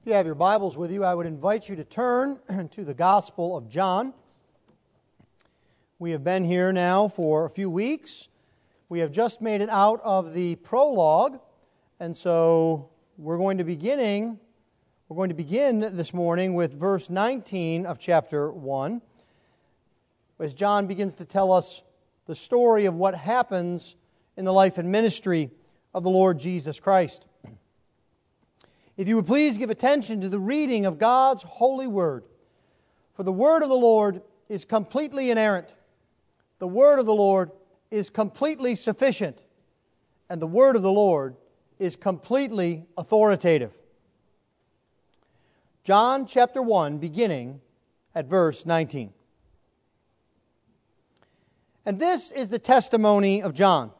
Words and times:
If 0.00 0.06
you 0.06 0.14
have 0.14 0.24
your 0.24 0.34
Bibles 0.34 0.78
with 0.78 0.90
you, 0.90 1.04
I 1.04 1.14
would 1.14 1.26
invite 1.26 1.68
you 1.68 1.76
to 1.76 1.84
turn 1.84 2.38
to 2.70 2.84
the 2.86 2.94
Gospel 2.94 3.54
of 3.54 3.68
John. 3.68 4.14
We 5.98 6.12
have 6.12 6.24
been 6.24 6.42
here 6.42 6.72
now 6.72 7.08
for 7.08 7.44
a 7.44 7.50
few 7.50 7.68
weeks. 7.68 8.28
We 8.88 9.00
have 9.00 9.12
just 9.12 9.42
made 9.42 9.60
it 9.60 9.68
out 9.68 10.00
of 10.02 10.32
the 10.32 10.54
prologue, 10.56 11.38
and 12.00 12.16
so 12.16 12.88
we're 13.18 13.36
going 13.36 13.58
to 13.58 13.64
beginning 13.64 14.40
we're 15.10 15.16
going 15.16 15.28
to 15.28 15.34
begin 15.34 15.80
this 15.80 16.14
morning 16.14 16.54
with 16.54 16.72
verse 16.72 17.10
19 17.10 17.84
of 17.84 17.98
chapter 17.98 18.50
1 18.50 19.02
as 20.38 20.54
John 20.54 20.86
begins 20.86 21.16
to 21.16 21.26
tell 21.26 21.52
us 21.52 21.82
the 22.24 22.34
story 22.34 22.86
of 22.86 22.94
what 22.94 23.14
happens 23.14 23.96
in 24.38 24.46
the 24.46 24.52
life 24.52 24.78
and 24.78 24.90
ministry 24.90 25.50
of 25.92 26.04
the 26.04 26.10
Lord 26.10 26.38
Jesus 26.38 26.80
Christ. 26.80 27.26
If 29.00 29.08
you 29.08 29.16
would 29.16 29.26
please 29.26 29.56
give 29.56 29.70
attention 29.70 30.20
to 30.20 30.28
the 30.28 30.38
reading 30.38 30.84
of 30.84 30.98
God's 30.98 31.42
holy 31.42 31.86
word. 31.86 32.24
For 33.14 33.22
the 33.22 33.32
word 33.32 33.62
of 33.62 33.70
the 33.70 33.74
Lord 33.74 34.20
is 34.46 34.66
completely 34.66 35.30
inerrant. 35.30 35.74
The 36.58 36.68
word 36.68 36.98
of 36.98 37.06
the 37.06 37.14
Lord 37.14 37.50
is 37.90 38.10
completely 38.10 38.74
sufficient. 38.74 39.42
And 40.28 40.38
the 40.42 40.46
word 40.46 40.76
of 40.76 40.82
the 40.82 40.92
Lord 40.92 41.36
is 41.78 41.96
completely 41.96 42.84
authoritative. 42.98 43.72
John 45.82 46.26
chapter 46.26 46.60
1, 46.60 46.98
beginning 46.98 47.62
at 48.14 48.26
verse 48.26 48.66
19. 48.66 49.14
And 51.86 51.98
this 51.98 52.32
is 52.32 52.50
the 52.50 52.58
testimony 52.58 53.42
of 53.42 53.54
John. 53.54 53.92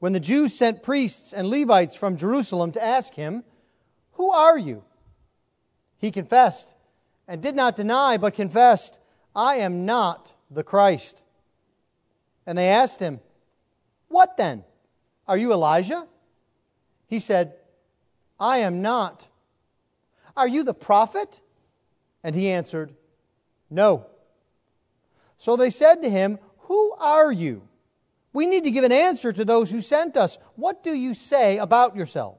When 0.00 0.12
the 0.12 0.20
Jews 0.20 0.52
sent 0.52 0.82
priests 0.82 1.32
and 1.32 1.48
Levites 1.48 1.96
from 1.96 2.18
Jerusalem 2.18 2.72
to 2.72 2.84
ask 2.84 3.14
him, 3.14 3.42
who 4.16 4.32
are 4.32 4.58
you? 4.58 4.82
He 5.98 6.10
confessed 6.10 6.74
and 7.28 7.42
did 7.42 7.54
not 7.54 7.76
deny, 7.76 8.16
but 8.16 8.34
confessed, 8.34 8.98
I 9.34 9.56
am 9.56 9.84
not 9.84 10.34
the 10.50 10.64
Christ. 10.64 11.22
And 12.46 12.56
they 12.56 12.68
asked 12.68 13.00
him, 13.00 13.20
What 14.08 14.36
then? 14.36 14.64
Are 15.28 15.36
you 15.36 15.52
Elijah? 15.52 16.06
He 17.08 17.18
said, 17.18 17.54
I 18.40 18.58
am 18.58 18.80
not. 18.80 19.28
Are 20.36 20.48
you 20.48 20.64
the 20.64 20.74
prophet? 20.74 21.40
And 22.24 22.34
he 22.34 22.50
answered, 22.50 22.94
No. 23.68 24.06
So 25.36 25.56
they 25.56 25.70
said 25.70 26.02
to 26.02 26.10
him, 26.10 26.38
Who 26.60 26.92
are 26.98 27.30
you? 27.30 27.62
We 28.32 28.46
need 28.46 28.64
to 28.64 28.70
give 28.70 28.84
an 28.84 28.92
answer 28.92 29.32
to 29.32 29.44
those 29.44 29.70
who 29.70 29.80
sent 29.80 30.16
us. 30.16 30.38
What 30.54 30.82
do 30.82 30.94
you 30.94 31.12
say 31.12 31.58
about 31.58 31.96
yourself? 31.96 32.38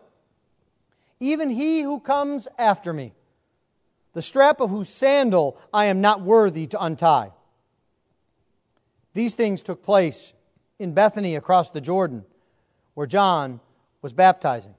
even 1.21 1.51
he 1.51 1.83
who 1.83 1.99
comes 1.99 2.47
after 2.57 2.91
me, 2.91 3.13
the 4.13 4.23
strap 4.23 4.59
of 4.59 4.71
whose 4.71 4.89
sandal 4.89 5.57
I 5.73 5.85
am 5.85 6.01
not 6.01 6.21
worthy 6.21 6.67
to 6.67 6.83
untie. 6.83 7.31
These 9.13 9.35
things 9.35 9.61
took 9.61 9.83
place 9.83 10.33
in 10.79 10.93
Bethany 10.93 11.35
across 11.35 11.69
the 11.69 11.79
Jordan, 11.79 12.25
where 12.95 13.07
John 13.07 13.59
was 14.01 14.13
baptizing. 14.13 14.73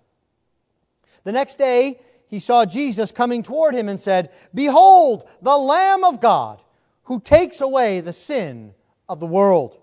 The 1.23 1.33
next 1.33 1.59
day, 1.59 2.01
he 2.27 2.41
saw 2.41 2.65
Jesus 2.65 3.13
coming 3.13 3.45
toward 3.45 3.75
him 3.75 3.89
and 3.89 4.01
said, 4.01 4.31
Behold, 4.53 5.29
the 5.43 5.57
Lamb 5.57 6.03
of 6.03 6.21
God, 6.21 6.61
who 7.05 7.21
takes 7.21 7.61
away 7.61 8.01
the 8.01 8.13
sin 8.13 8.75
of 9.09 9.21
the 9.21 9.27
world. 9.27 9.79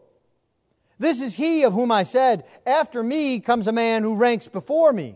This 0.97 1.21
is 1.21 1.35
he 1.35 1.63
of 1.63 1.71
whom 1.71 1.91
I 1.91 2.03
said, 2.03 2.43
After 2.65 3.01
me 3.01 3.39
comes 3.39 3.67
a 3.67 3.71
man 3.71 4.03
who 4.03 4.15
ranks 4.15 4.49
before 4.49 4.91
me 4.91 5.15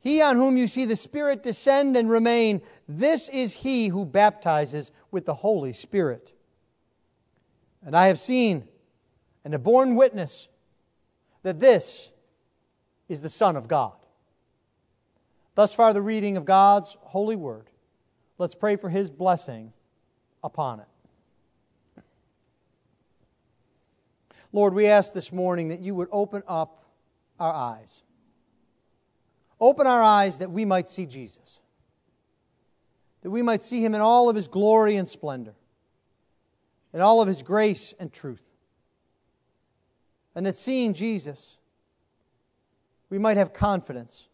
he 0.00 0.22
on 0.22 0.36
whom 0.36 0.56
you 0.56 0.66
see 0.66 0.86
the 0.86 0.96
Spirit 0.96 1.42
descend 1.42 1.96
and 1.96 2.08
remain, 2.08 2.62
this 2.88 3.28
is 3.28 3.52
he 3.52 3.88
who 3.88 4.04
baptizes 4.04 4.90
with 5.10 5.26
the 5.26 5.34
Holy 5.34 5.74
Spirit. 5.74 6.32
And 7.84 7.94
I 7.94 8.06
have 8.06 8.18
seen 8.18 8.66
and 9.44 9.52
have 9.52 9.62
borne 9.62 9.94
witness 9.94 10.48
that 11.42 11.60
this 11.60 12.10
is 13.08 13.20
the 13.20 13.28
Son 13.28 13.56
of 13.56 13.68
God. 13.68 13.94
Thus 15.54 15.74
far, 15.74 15.92
the 15.92 16.02
reading 16.02 16.36
of 16.38 16.46
God's 16.46 16.96
holy 17.00 17.36
word. 17.36 17.66
Let's 18.38 18.54
pray 18.54 18.76
for 18.76 18.88
his 18.88 19.10
blessing 19.10 19.72
upon 20.42 20.80
it. 20.80 22.02
Lord, 24.52 24.72
we 24.72 24.86
ask 24.86 25.12
this 25.12 25.30
morning 25.30 25.68
that 25.68 25.80
you 25.80 25.94
would 25.94 26.08
open 26.10 26.42
up 26.48 26.84
our 27.38 27.52
eyes 27.52 28.02
Open 29.60 29.86
our 29.86 30.02
eyes 30.02 30.38
that 30.38 30.50
we 30.50 30.64
might 30.64 30.88
see 30.88 31.04
Jesus, 31.04 31.60
that 33.22 33.30
we 33.30 33.42
might 33.42 33.60
see 33.60 33.84
him 33.84 33.94
in 33.94 34.00
all 34.00 34.30
of 34.30 34.36
his 34.36 34.48
glory 34.48 34.96
and 34.96 35.06
splendor, 35.06 35.54
in 36.94 37.00
all 37.00 37.20
of 37.20 37.28
his 37.28 37.42
grace 37.42 37.92
and 37.98 38.12
truth. 38.12 38.42
And 40.34 40.46
that 40.46 40.56
seeing 40.56 40.94
Jesus, 40.94 41.58
we 43.10 43.18
might 43.18 43.36
have 43.36 43.52
confidence, 43.52 44.28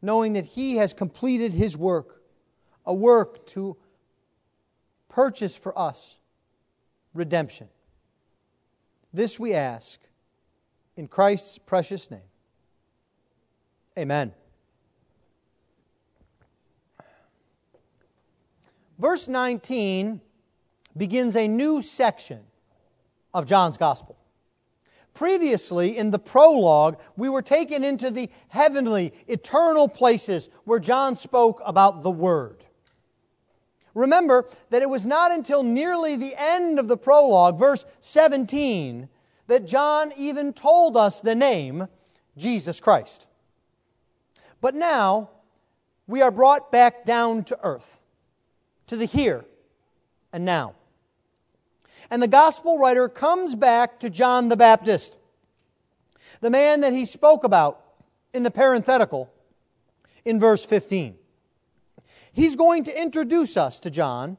knowing 0.00 0.34
that 0.34 0.44
he 0.44 0.76
has 0.76 0.94
completed 0.94 1.52
his 1.52 1.76
work, 1.76 2.22
a 2.84 2.94
work 2.94 3.44
to 3.46 3.76
purchase 5.08 5.56
for 5.56 5.76
us 5.76 6.18
redemption. 7.14 7.68
This 9.12 9.40
we 9.40 9.54
ask 9.54 9.98
in 10.96 11.08
Christ's 11.08 11.58
precious 11.58 12.10
name. 12.10 12.20
Amen. 13.98 14.32
Verse 18.98 19.28
19 19.28 20.20
begins 20.96 21.36
a 21.36 21.48
new 21.48 21.82
section 21.82 22.40
of 23.34 23.46
John's 23.46 23.76
Gospel. 23.76 24.16
Previously, 25.14 25.96
in 25.96 26.10
the 26.10 26.18
prologue, 26.18 26.98
we 27.16 27.28
were 27.28 27.42
taken 27.42 27.82
into 27.82 28.10
the 28.10 28.28
heavenly, 28.48 29.14
eternal 29.28 29.88
places 29.88 30.50
where 30.64 30.78
John 30.78 31.14
spoke 31.14 31.62
about 31.64 32.02
the 32.02 32.10
Word. 32.10 32.64
Remember 33.94 34.46
that 34.68 34.82
it 34.82 34.90
was 34.90 35.06
not 35.06 35.32
until 35.32 35.62
nearly 35.62 36.16
the 36.16 36.34
end 36.36 36.78
of 36.78 36.86
the 36.86 36.98
prologue, 36.98 37.58
verse 37.58 37.86
17, 38.00 39.08
that 39.46 39.66
John 39.66 40.12
even 40.18 40.52
told 40.52 40.98
us 40.98 41.22
the 41.22 41.34
name 41.34 41.88
Jesus 42.36 42.78
Christ. 42.78 43.26
But 44.60 44.74
now 44.74 45.30
we 46.06 46.22
are 46.22 46.30
brought 46.30 46.70
back 46.70 47.04
down 47.04 47.44
to 47.44 47.58
earth, 47.62 47.98
to 48.86 48.96
the 48.96 49.04
here 49.04 49.44
and 50.32 50.44
now. 50.44 50.74
And 52.10 52.22
the 52.22 52.28
gospel 52.28 52.78
writer 52.78 53.08
comes 53.08 53.54
back 53.54 54.00
to 54.00 54.10
John 54.10 54.48
the 54.48 54.56
Baptist, 54.56 55.16
the 56.40 56.50
man 56.50 56.80
that 56.80 56.92
he 56.92 57.04
spoke 57.04 57.42
about 57.42 57.82
in 58.32 58.42
the 58.42 58.50
parenthetical 58.50 59.32
in 60.24 60.38
verse 60.38 60.64
15. 60.64 61.16
He's 62.32 62.54
going 62.54 62.84
to 62.84 63.00
introduce 63.00 63.56
us 63.56 63.80
to 63.80 63.90
John 63.90 64.36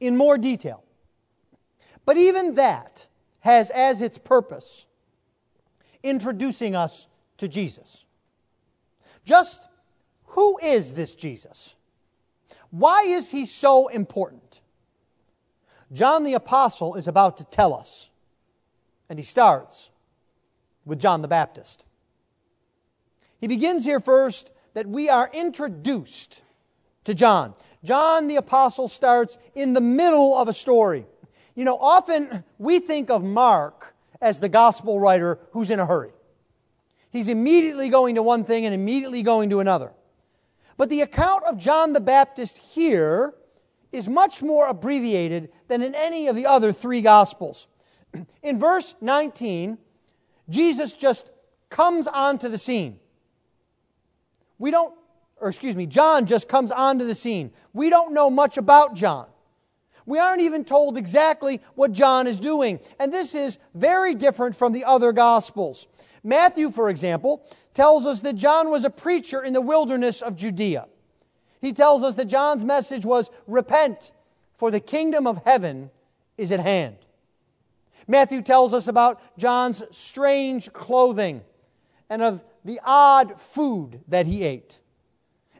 in 0.00 0.16
more 0.16 0.38
detail. 0.38 0.82
But 2.04 2.16
even 2.16 2.54
that 2.54 3.06
has 3.40 3.70
as 3.70 4.00
its 4.00 4.16
purpose 4.16 4.86
introducing 6.02 6.74
us 6.74 7.06
to 7.36 7.48
Jesus. 7.48 8.05
Just 9.26 9.68
who 10.28 10.58
is 10.62 10.94
this 10.94 11.14
Jesus? 11.14 11.76
Why 12.70 13.02
is 13.02 13.30
he 13.30 13.44
so 13.44 13.88
important? 13.88 14.60
John 15.92 16.24
the 16.24 16.34
Apostle 16.34 16.94
is 16.94 17.06
about 17.06 17.36
to 17.38 17.44
tell 17.44 17.74
us, 17.74 18.08
and 19.08 19.18
he 19.18 19.24
starts 19.24 19.90
with 20.84 21.00
John 21.00 21.22
the 21.22 21.28
Baptist. 21.28 21.84
He 23.40 23.48
begins 23.48 23.84
here 23.84 24.00
first 24.00 24.52
that 24.74 24.86
we 24.86 25.08
are 25.08 25.30
introduced 25.32 26.42
to 27.04 27.14
John. 27.14 27.54
John 27.84 28.28
the 28.28 28.36
Apostle 28.36 28.88
starts 28.88 29.38
in 29.54 29.72
the 29.72 29.80
middle 29.80 30.36
of 30.36 30.48
a 30.48 30.52
story. 30.52 31.06
You 31.54 31.64
know, 31.64 31.78
often 31.78 32.44
we 32.58 32.78
think 32.78 33.10
of 33.10 33.24
Mark 33.24 33.94
as 34.20 34.40
the 34.40 34.48
gospel 34.48 35.00
writer 35.00 35.38
who's 35.52 35.70
in 35.70 35.80
a 35.80 35.86
hurry. 35.86 36.12
He's 37.16 37.28
immediately 37.28 37.88
going 37.88 38.16
to 38.16 38.22
one 38.22 38.44
thing 38.44 38.66
and 38.66 38.74
immediately 38.74 39.22
going 39.22 39.48
to 39.50 39.60
another. 39.60 39.92
But 40.76 40.90
the 40.90 41.00
account 41.00 41.44
of 41.44 41.56
John 41.56 41.94
the 41.94 42.00
Baptist 42.00 42.58
here 42.58 43.34
is 43.90 44.06
much 44.06 44.42
more 44.42 44.66
abbreviated 44.66 45.50
than 45.68 45.80
in 45.80 45.94
any 45.94 46.28
of 46.28 46.36
the 46.36 46.44
other 46.44 46.72
three 46.72 47.00
gospels. 47.00 47.68
In 48.42 48.58
verse 48.58 48.94
19, 49.00 49.78
Jesus 50.50 50.94
just 50.94 51.32
comes 51.70 52.06
onto 52.06 52.48
the 52.48 52.58
scene. 52.58 52.98
We 54.58 54.70
don't, 54.70 54.94
or 55.40 55.48
excuse 55.48 55.74
me, 55.74 55.86
John 55.86 56.26
just 56.26 56.48
comes 56.48 56.70
onto 56.70 57.06
the 57.06 57.14
scene. 57.14 57.50
We 57.72 57.88
don't 57.88 58.12
know 58.12 58.28
much 58.28 58.58
about 58.58 58.94
John. 58.94 59.26
We 60.04 60.20
aren't 60.20 60.42
even 60.42 60.64
told 60.64 60.96
exactly 60.96 61.60
what 61.74 61.92
John 61.92 62.26
is 62.26 62.38
doing. 62.38 62.78
And 62.98 63.12
this 63.12 63.34
is 63.34 63.58
very 63.74 64.14
different 64.14 64.54
from 64.54 64.72
the 64.72 64.84
other 64.84 65.12
Gospels. 65.12 65.88
Matthew, 66.26 66.72
for 66.72 66.90
example, 66.90 67.46
tells 67.72 68.04
us 68.04 68.20
that 68.22 68.34
John 68.34 68.68
was 68.68 68.84
a 68.84 68.90
preacher 68.90 69.44
in 69.44 69.52
the 69.52 69.60
wilderness 69.60 70.22
of 70.22 70.34
Judea. 70.34 70.88
He 71.60 71.72
tells 71.72 72.02
us 72.02 72.16
that 72.16 72.24
John's 72.24 72.64
message 72.64 73.06
was 73.06 73.30
repent, 73.46 74.10
for 74.54 74.72
the 74.72 74.80
kingdom 74.80 75.28
of 75.28 75.44
heaven 75.44 75.90
is 76.36 76.50
at 76.50 76.58
hand. 76.58 76.96
Matthew 78.08 78.42
tells 78.42 78.74
us 78.74 78.88
about 78.88 79.20
John's 79.38 79.84
strange 79.92 80.72
clothing 80.72 81.42
and 82.10 82.22
of 82.22 82.42
the 82.64 82.80
odd 82.84 83.40
food 83.40 84.00
that 84.08 84.26
he 84.26 84.42
ate. 84.42 84.80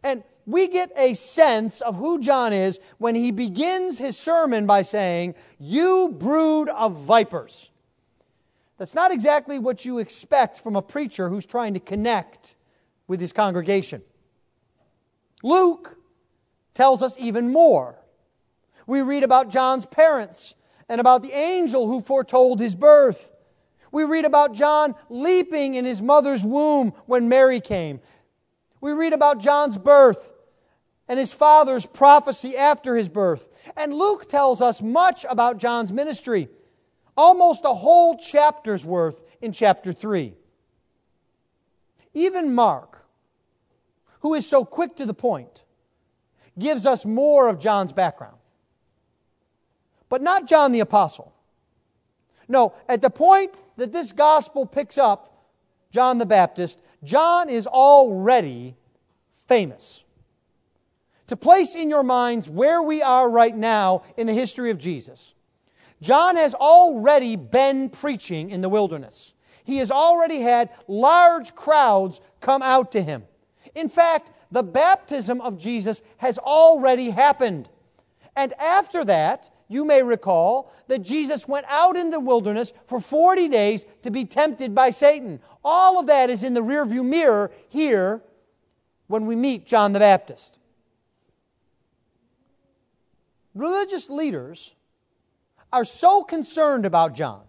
And 0.02 0.24
we 0.46 0.66
get 0.66 0.90
a 0.96 1.14
sense 1.14 1.80
of 1.80 1.94
who 1.94 2.18
John 2.18 2.52
is 2.52 2.80
when 2.98 3.14
he 3.14 3.30
begins 3.30 3.98
his 3.98 4.16
sermon 4.16 4.66
by 4.66 4.82
saying, 4.82 5.36
You 5.60 6.08
brood 6.08 6.68
of 6.70 6.96
vipers. 6.96 7.70
That's 8.78 8.94
not 8.94 9.12
exactly 9.12 9.58
what 9.58 9.84
you 9.84 9.98
expect 9.98 10.58
from 10.58 10.76
a 10.76 10.82
preacher 10.82 11.28
who's 11.28 11.46
trying 11.46 11.74
to 11.74 11.80
connect 11.80 12.56
with 13.06 13.20
his 13.20 13.32
congregation. 13.32 14.02
Luke 15.42 15.96
tells 16.74 17.02
us 17.02 17.16
even 17.18 17.52
more. 17.52 17.98
We 18.86 19.00
read 19.00 19.22
about 19.22 19.48
John's 19.48 19.86
parents 19.86 20.54
and 20.88 21.00
about 21.00 21.22
the 21.22 21.32
angel 21.32 21.88
who 21.88 22.00
foretold 22.00 22.60
his 22.60 22.74
birth. 22.74 23.30
We 23.90 24.04
read 24.04 24.24
about 24.24 24.52
John 24.52 24.94
leaping 25.08 25.74
in 25.74 25.84
his 25.84 26.02
mother's 26.02 26.44
womb 26.44 26.92
when 27.06 27.28
Mary 27.28 27.60
came. 27.60 28.00
We 28.80 28.92
read 28.92 29.12
about 29.12 29.38
John's 29.40 29.78
birth 29.78 30.28
and 31.08 31.18
his 31.18 31.32
father's 31.32 31.86
prophecy 31.86 32.56
after 32.56 32.94
his 32.94 33.08
birth. 33.08 33.48
And 33.76 33.94
Luke 33.94 34.28
tells 34.28 34.60
us 34.60 34.82
much 34.82 35.24
about 35.28 35.58
John's 35.58 35.92
ministry, 35.92 36.48
almost 37.16 37.64
a 37.64 37.74
whole 37.74 38.16
chapter's 38.16 38.84
worth 38.84 39.22
in 39.40 39.52
chapter 39.52 39.92
3. 39.92 40.34
Even 42.14 42.54
Mark, 42.54 43.04
who 44.20 44.34
is 44.34 44.48
so 44.48 44.64
quick 44.64 44.96
to 44.96 45.06
the 45.06 45.14
point, 45.14 45.64
gives 46.58 46.86
us 46.86 47.04
more 47.04 47.48
of 47.48 47.58
John's 47.58 47.92
background. 47.92 48.36
But 50.08 50.22
not 50.22 50.46
John 50.46 50.72
the 50.72 50.80
Apostle. 50.80 51.34
No, 52.48 52.74
at 52.88 53.02
the 53.02 53.10
point 53.10 53.60
that 53.76 53.92
this 53.92 54.12
gospel 54.12 54.66
picks 54.66 54.98
up 54.98 55.32
John 55.90 56.18
the 56.18 56.26
Baptist, 56.26 56.80
John 57.02 57.48
is 57.48 57.66
already 57.66 58.76
famous. 59.46 60.04
To 61.28 61.36
place 61.36 61.74
in 61.74 61.90
your 61.90 62.02
minds 62.02 62.48
where 62.48 62.82
we 62.82 63.02
are 63.02 63.28
right 63.28 63.56
now 63.56 64.02
in 64.16 64.26
the 64.26 64.32
history 64.32 64.70
of 64.70 64.78
Jesus, 64.78 65.34
John 66.00 66.36
has 66.36 66.54
already 66.54 67.36
been 67.36 67.88
preaching 67.88 68.50
in 68.50 68.60
the 68.60 68.68
wilderness. 68.68 69.32
He 69.64 69.78
has 69.78 69.90
already 69.90 70.40
had 70.40 70.70
large 70.86 71.54
crowds 71.54 72.20
come 72.40 72.62
out 72.62 72.92
to 72.92 73.02
him. 73.02 73.24
In 73.74 73.88
fact, 73.88 74.30
the 74.50 74.62
baptism 74.62 75.40
of 75.40 75.58
Jesus 75.58 76.02
has 76.18 76.38
already 76.38 77.10
happened. 77.10 77.68
And 78.36 78.52
after 78.54 79.04
that, 79.04 79.50
you 79.68 79.84
may 79.84 80.02
recall 80.02 80.72
that 80.86 81.02
Jesus 81.02 81.48
went 81.48 81.66
out 81.68 81.96
in 81.96 82.10
the 82.10 82.20
wilderness 82.20 82.72
for 82.86 83.00
40 83.00 83.48
days 83.48 83.84
to 84.02 84.10
be 84.10 84.24
tempted 84.24 84.74
by 84.74 84.90
Satan. 84.90 85.40
All 85.64 85.98
of 85.98 86.06
that 86.06 86.30
is 86.30 86.44
in 86.44 86.54
the 86.54 86.62
rearview 86.62 87.04
mirror 87.04 87.50
here 87.68 88.22
when 89.08 89.26
we 89.26 89.34
meet 89.34 89.66
John 89.66 89.92
the 89.92 89.98
Baptist. 89.98 90.58
Religious 93.54 94.08
leaders 94.10 94.74
are 95.76 95.84
so 95.84 96.22
concerned 96.22 96.86
about 96.86 97.14
John 97.14 97.42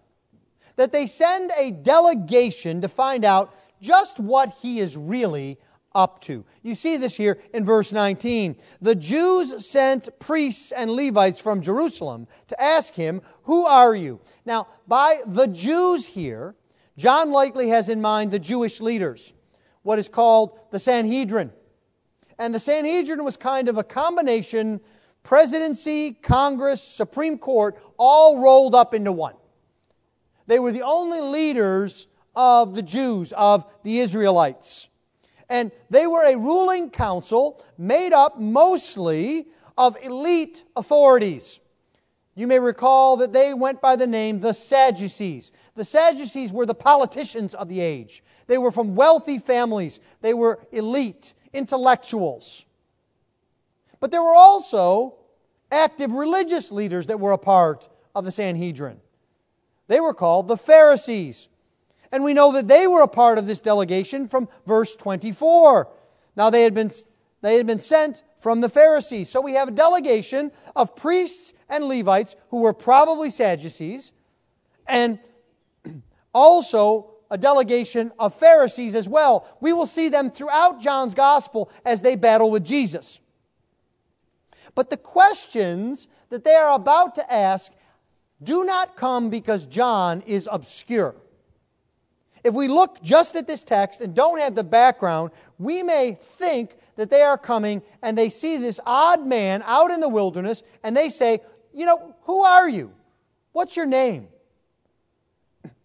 that 0.76 0.92
they 0.92 1.06
send 1.06 1.50
a 1.56 1.70
delegation 1.70 2.82
to 2.82 2.88
find 2.88 3.24
out 3.24 3.54
just 3.80 4.20
what 4.20 4.54
he 4.60 4.80
is 4.80 4.98
really 4.98 5.56
up 5.94 6.20
to. 6.20 6.44
You 6.62 6.74
see 6.74 6.98
this 6.98 7.16
here 7.16 7.38
in 7.54 7.64
verse 7.64 7.90
19. 7.90 8.56
The 8.82 8.94
Jews 8.94 9.66
sent 9.66 10.10
priests 10.18 10.72
and 10.72 10.90
Levites 10.90 11.40
from 11.40 11.62
Jerusalem 11.62 12.26
to 12.48 12.62
ask 12.62 12.94
him, 12.94 13.22
Who 13.44 13.64
are 13.64 13.94
you? 13.94 14.20
Now, 14.44 14.68
by 14.86 15.22
the 15.24 15.46
Jews 15.46 16.04
here, 16.04 16.54
John 16.98 17.30
likely 17.30 17.70
has 17.70 17.88
in 17.88 18.02
mind 18.02 18.30
the 18.30 18.38
Jewish 18.38 18.82
leaders, 18.82 19.32
what 19.84 19.98
is 19.98 20.10
called 20.10 20.58
the 20.70 20.78
Sanhedrin. 20.78 21.50
And 22.38 22.54
the 22.54 22.60
Sanhedrin 22.60 23.24
was 23.24 23.38
kind 23.38 23.70
of 23.70 23.78
a 23.78 23.84
combination 23.84 24.82
presidency, 25.22 26.12
Congress, 26.12 26.82
Supreme 26.82 27.38
Court, 27.38 27.80
all 27.96 28.40
rolled 28.40 28.74
up 28.74 28.94
into 28.94 29.12
one. 29.12 29.34
They 30.46 30.58
were 30.58 30.72
the 30.72 30.82
only 30.82 31.20
leaders 31.20 32.06
of 32.34 32.74
the 32.74 32.82
Jews, 32.82 33.32
of 33.32 33.64
the 33.82 33.98
Israelites. 33.98 34.88
And 35.48 35.72
they 35.90 36.06
were 36.06 36.24
a 36.24 36.36
ruling 36.36 36.90
council 36.90 37.62
made 37.76 38.12
up 38.12 38.38
mostly 38.38 39.48
of 39.76 39.96
elite 40.02 40.64
authorities. 40.76 41.60
You 42.34 42.46
may 42.46 42.60
recall 42.60 43.16
that 43.16 43.32
they 43.32 43.52
went 43.54 43.80
by 43.80 43.96
the 43.96 44.06
name 44.06 44.40
the 44.40 44.52
Sadducees. 44.52 45.50
The 45.74 45.84
Sadducees 45.84 46.52
were 46.52 46.66
the 46.66 46.74
politicians 46.74 47.54
of 47.54 47.68
the 47.68 47.80
age. 47.80 48.22
They 48.46 48.58
were 48.58 48.72
from 48.72 48.94
wealthy 48.94 49.38
families, 49.38 50.00
they 50.20 50.34
were 50.34 50.60
elite, 50.72 51.34
intellectuals. 51.52 52.64
But 54.00 54.10
there 54.10 54.22
were 54.22 54.34
also 54.34 55.16
active 55.70 56.12
religious 56.12 56.70
leaders 56.70 57.06
that 57.06 57.20
were 57.20 57.32
a 57.32 57.38
part 57.38 57.88
of 58.14 58.24
the 58.24 58.32
Sanhedrin. 58.32 59.00
They 59.86 60.00
were 60.00 60.14
called 60.14 60.48
the 60.48 60.56
Pharisees. 60.56 61.48
And 62.10 62.24
we 62.24 62.34
know 62.34 62.52
that 62.52 62.68
they 62.68 62.86
were 62.86 63.02
a 63.02 63.08
part 63.08 63.38
of 63.38 63.46
this 63.46 63.60
delegation 63.60 64.28
from 64.28 64.48
verse 64.66 64.96
24. 64.96 65.88
Now 66.36 66.50
they 66.50 66.62
had 66.62 66.74
been, 66.74 66.90
they 67.42 67.56
had 67.56 67.66
been 67.66 67.78
sent 67.78 68.22
from 68.38 68.60
the 68.60 68.68
Pharisees. 68.68 69.28
So 69.28 69.40
we 69.40 69.54
have 69.54 69.68
a 69.68 69.72
delegation 69.72 70.52
of 70.76 70.94
priests 70.96 71.52
and 71.68 71.84
Levites 71.84 72.36
who 72.50 72.58
were 72.60 72.72
probably 72.72 73.30
Sadducees, 73.30 74.12
and 74.86 75.18
also 76.32 77.10
a 77.30 77.36
delegation 77.36 78.10
of 78.18 78.34
Pharisees 78.34 78.94
as 78.94 79.08
well. 79.08 79.46
We 79.60 79.72
will 79.72 79.86
see 79.86 80.08
them 80.08 80.30
throughout 80.30 80.80
John's 80.80 81.14
gospel 81.14 81.70
as 81.84 82.00
they 82.00 82.14
battle 82.14 82.50
with 82.50 82.64
Jesus. 82.64 83.20
But 84.78 84.90
the 84.90 84.96
questions 84.96 86.06
that 86.28 86.44
they 86.44 86.54
are 86.54 86.76
about 86.76 87.16
to 87.16 87.32
ask 87.32 87.72
do 88.40 88.62
not 88.62 88.94
come 88.94 89.28
because 89.28 89.66
John 89.66 90.20
is 90.20 90.48
obscure. 90.52 91.16
If 92.44 92.54
we 92.54 92.68
look 92.68 93.02
just 93.02 93.34
at 93.34 93.48
this 93.48 93.64
text 93.64 94.00
and 94.00 94.14
don't 94.14 94.38
have 94.38 94.54
the 94.54 94.62
background, 94.62 95.32
we 95.58 95.82
may 95.82 96.16
think 96.22 96.76
that 96.94 97.10
they 97.10 97.22
are 97.22 97.36
coming 97.36 97.82
and 98.02 98.16
they 98.16 98.28
see 98.28 98.56
this 98.56 98.78
odd 98.86 99.26
man 99.26 99.64
out 99.66 99.90
in 99.90 99.98
the 99.98 100.08
wilderness 100.08 100.62
and 100.84 100.96
they 100.96 101.08
say, 101.08 101.40
You 101.74 101.84
know, 101.84 102.14
who 102.22 102.44
are 102.44 102.68
you? 102.68 102.92
What's 103.50 103.76
your 103.76 103.86
name? 103.86 104.28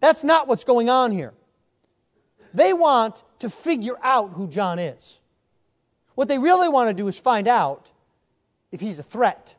That's 0.02 0.24
not 0.24 0.48
what's 0.48 0.66
going 0.66 0.92
on 0.92 1.12
here. 1.12 1.34
They 2.54 2.74
want 2.74 3.24
to 3.40 3.50
figure 3.50 3.96
out 4.04 4.34
who 4.34 4.48
John 4.48 4.78
is. 4.78 5.20
What 6.14 6.28
they 6.28 6.38
really 6.38 6.70
want 6.70 6.90
to 6.90 6.94
do 6.94 7.08
is 7.08 7.18
find 7.18 7.48
out 7.48 7.90
if 8.74 8.82
he's 8.82 9.00
a 9.00 9.04
threat 9.04 9.56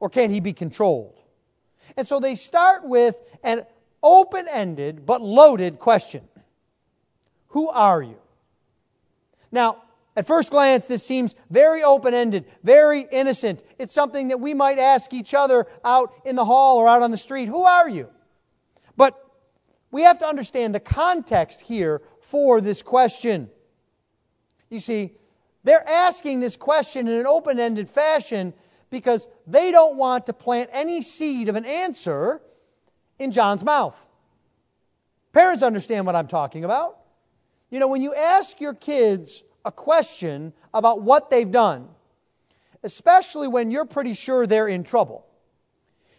or 0.00 0.08
can 0.08 0.30
he 0.30 0.40
be 0.40 0.54
controlled. 0.54 1.20
And 1.96 2.08
so 2.08 2.18
they 2.18 2.34
start 2.34 2.82
with 2.84 3.20
an 3.44 3.66
open 4.02 4.48
ended 4.50 5.04
but 5.06 5.20
loaded 5.20 5.78
question 5.78 6.26
Who 7.48 7.68
are 7.68 8.02
you? 8.02 8.16
Now, 9.52 9.82
at 10.16 10.26
first 10.26 10.50
glance, 10.50 10.86
this 10.86 11.04
seems 11.04 11.34
very 11.50 11.82
open 11.82 12.14
ended, 12.14 12.46
very 12.64 13.06
innocent. 13.12 13.62
It's 13.78 13.92
something 13.92 14.28
that 14.28 14.40
we 14.40 14.54
might 14.54 14.78
ask 14.78 15.12
each 15.12 15.34
other 15.34 15.66
out 15.84 16.12
in 16.24 16.36
the 16.36 16.44
hall 16.44 16.78
or 16.78 16.88
out 16.88 17.02
on 17.02 17.10
the 17.10 17.18
street 17.18 17.46
Who 17.46 17.64
are 17.64 17.88
you? 17.88 18.08
But 18.96 19.22
we 19.90 20.02
have 20.02 20.18
to 20.20 20.26
understand 20.26 20.74
the 20.74 20.80
context 20.80 21.60
here 21.62 22.00
for 22.22 22.62
this 22.62 22.80
question. 22.80 23.50
You 24.70 24.80
see, 24.80 25.12
they're 25.64 25.86
asking 25.88 26.40
this 26.40 26.56
question 26.56 27.06
in 27.08 27.18
an 27.18 27.26
open 27.26 27.60
ended 27.60 27.88
fashion 27.88 28.54
because 28.88 29.28
they 29.46 29.70
don't 29.70 29.96
want 29.96 30.26
to 30.26 30.32
plant 30.32 30.70
any 30.72 31.02
seed 31.02 31.48
of 31.48 31.56
an 31.56 31.64
answer 31.64 32.40
in 33.18 33.30
John's 33.30 33.62
mouth. 33.62 34.04
Parents 35.32 35.62
understand 35.62 36.06
what 36.06 36.16
I'm 36.16 36.26
talking 36.26 36.64
about. 36.64 36.98
You 37.70 37.78
know, 37.78 37.86
when 37.86 38.02
you 38.02 38.14
ask 38.14 38.60
your 38.60 38.74
kids 38.74 39.44
a 39.64 39.70
question 39.70 40.52
about 40.74 41.02
what 41.02 41.30
they've 41.30 41.50
done, 41.50 41.88
especially 42.82 43.46
when 43.46 43.70
you're 43.70 43.84
pretty 43.84 44.14
sure 44.14 44.46
they're 44.46 44.66
in 44.66 44.82
trouble, 44.82 45.26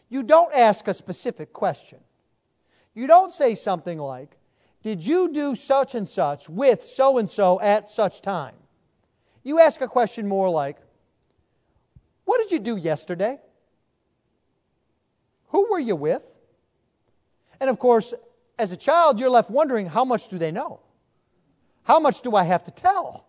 you 0.07 0.23
don't 0.23 0.53
ask 0.53 0.87
a 0.87 0.93
specific 0.93 1.51
question. 1.51 1.99
You 2.93 3.07
don't 3.07 3.33
say 3.33 3.55
something 3.55 3.97
like, 3.97 4.37
Did 4.81 5.05
you 5.05 5.33
do 5.33 5.55
such 5.55 5.95
and 5.95 6.07
such 6.07 6.49
with 6.49 6.83
so 6.83 7.17
and 7.17 7.29
so 7.29 7.59
at 7.59 7.89
such 7.89 8.21
time? 8.21 8.55
You 9.43 9.59
ask 9.59 9.81
a 9.81 9.87
question 9.87 10.27
more 10.27 10.49
like, 10.49 10.77
What 12.25 12.39
did 12.39 12.51
you 12.51 12.59
do 12.59 12.77
yesterday? 12.77 13.39
Who 15.49 15.69
were 15.69 15.79
you 15.79 15.95
with? 15.95 16.21
And 17.59 17.69
of 17.69 17.77
course, 17.77 18.13
as 18.57 18.71
a 18.71 18.77
child, 18.77 19.19
you're 19.19 19.29
left 19.29 19.49
wondering 19.49 19.87
how 19.87 20.05
much 20.05 20.27
do 20.27 20.37
they 20.37 20.51
know? 20.51 20.79
How 21.83 21.99
much 21.99 22.21
do 22.21 22.35
I 22.35 22.43
have 22.43 22.63
to 22.65 22.71
tell? 22.71 23.25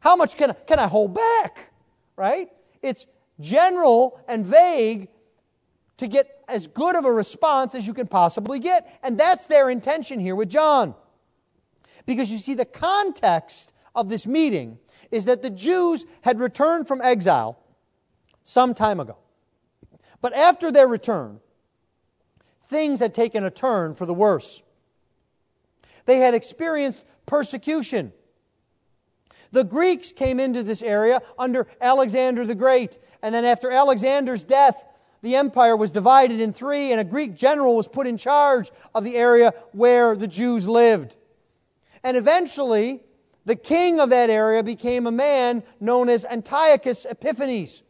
How 0.00 0.16
much 0.16 0.36
can, 0.36 0.54
can 0.66 0.78
I 0.78 0.86
hold 0.86 1.14
back? 1.14 1.72
Right? 2.14 2.50
It's 2.82 3.06
general 3.40 4.20
and 4.28 4.44
vague 4.44 5.08
to 5.96 6.06
get 6.06 6.44
as 6.48 6.66
good 6.66 6.94
of 6.94 7.04
a 7.04 7.12
response 7.12 7.74
as 7.74 7.86
you 7.86 7.94
can 7.94 8.06
possibly 8.06 8.58
get. 8.58 8.98
And 9.02 9.18
that's 9.18 9.46
their 9.46 9.70
intention 9.70 10.20
here 10.20 10.36
with 10.36 10.50
John. 10.50 10.94
Because 12.04 12.30
you 12.30 12.38
see, 12.38 12.54
the 12.54 12.64
context 12.64 13.72
of 13.94 14.08
this 14.08 14.26
meeting 14.26 14.78
is 15.16 15.24
that 15.24 15.42
the 15.42 15.50
Jews 15.50 16.04
had 16.20 16.38
returned 16.38 16.86
from 16.86 17.00
exile 17.00 17.58
some 18.44 18.74
time 18.74 19.00
ago. 19.00 19.16
But 20.20 20.34
after 20.34 20.70
their 20.70 20.86
return, 20.86 21.40
things 22.64 23.00
had 23.00 23.14
taken 23.14 23.42
a 23.42 23.50
turn 23.50 23.94
for 23.94 24.04
the 24.04 24.14
worse. 24.14 24.62
They 26.04 26.18
had 26.18 26.34
experienced 26.34 27.02
persecution. 27.24 28.12
The 29.52 29.64
Greeks 29.64 30.12
came 30.12 30.38
into 30.38 30.62
this 30.62 30.82
area 30.82 31.22
under 31.38 31.66
Alexander 31.80 32.44
the 32.44 32.54
Great, 32.54 32.98
and 33.22 33.34
then 33.34 33.44
after 33.44 33.70
Alexander's 33.70 34.44
death, 34.44 34.76
the 35.22 35.36
empire 35.36 35.76
was 35.76 35.90
divided 35.90 36.40
in 36.40 36.52
three, 36.52 36.92
and 36.92 37.00
a 37.00 37.04
Greek 37.04 37.34
general 37.34 37.74
was 37.74 37.88
put 37.88 38.06
in 38.06 38.18
charge 38.18 38.70
of 38.94 39.02
the 39.02 39.16
area 39.16 39.54
where 39.72 40.14
the 40.14 40.28
Jews 40.28 40.68
lived. 40.68 41.16
And 42.04 42.16
eventually, 42.16 43.02
the 43.46 43.56
king 43.56 44.00
of 44.00 44.10
that 44.10 44.28
area 44.28 44.62
became 44.62 45.06
a 45.06 45.12
man 45.12 45.62
known 45.80 46.08
as 46.08 46.24
Antiochus 46.24 47.06
Epiphanes. 47.08 47.82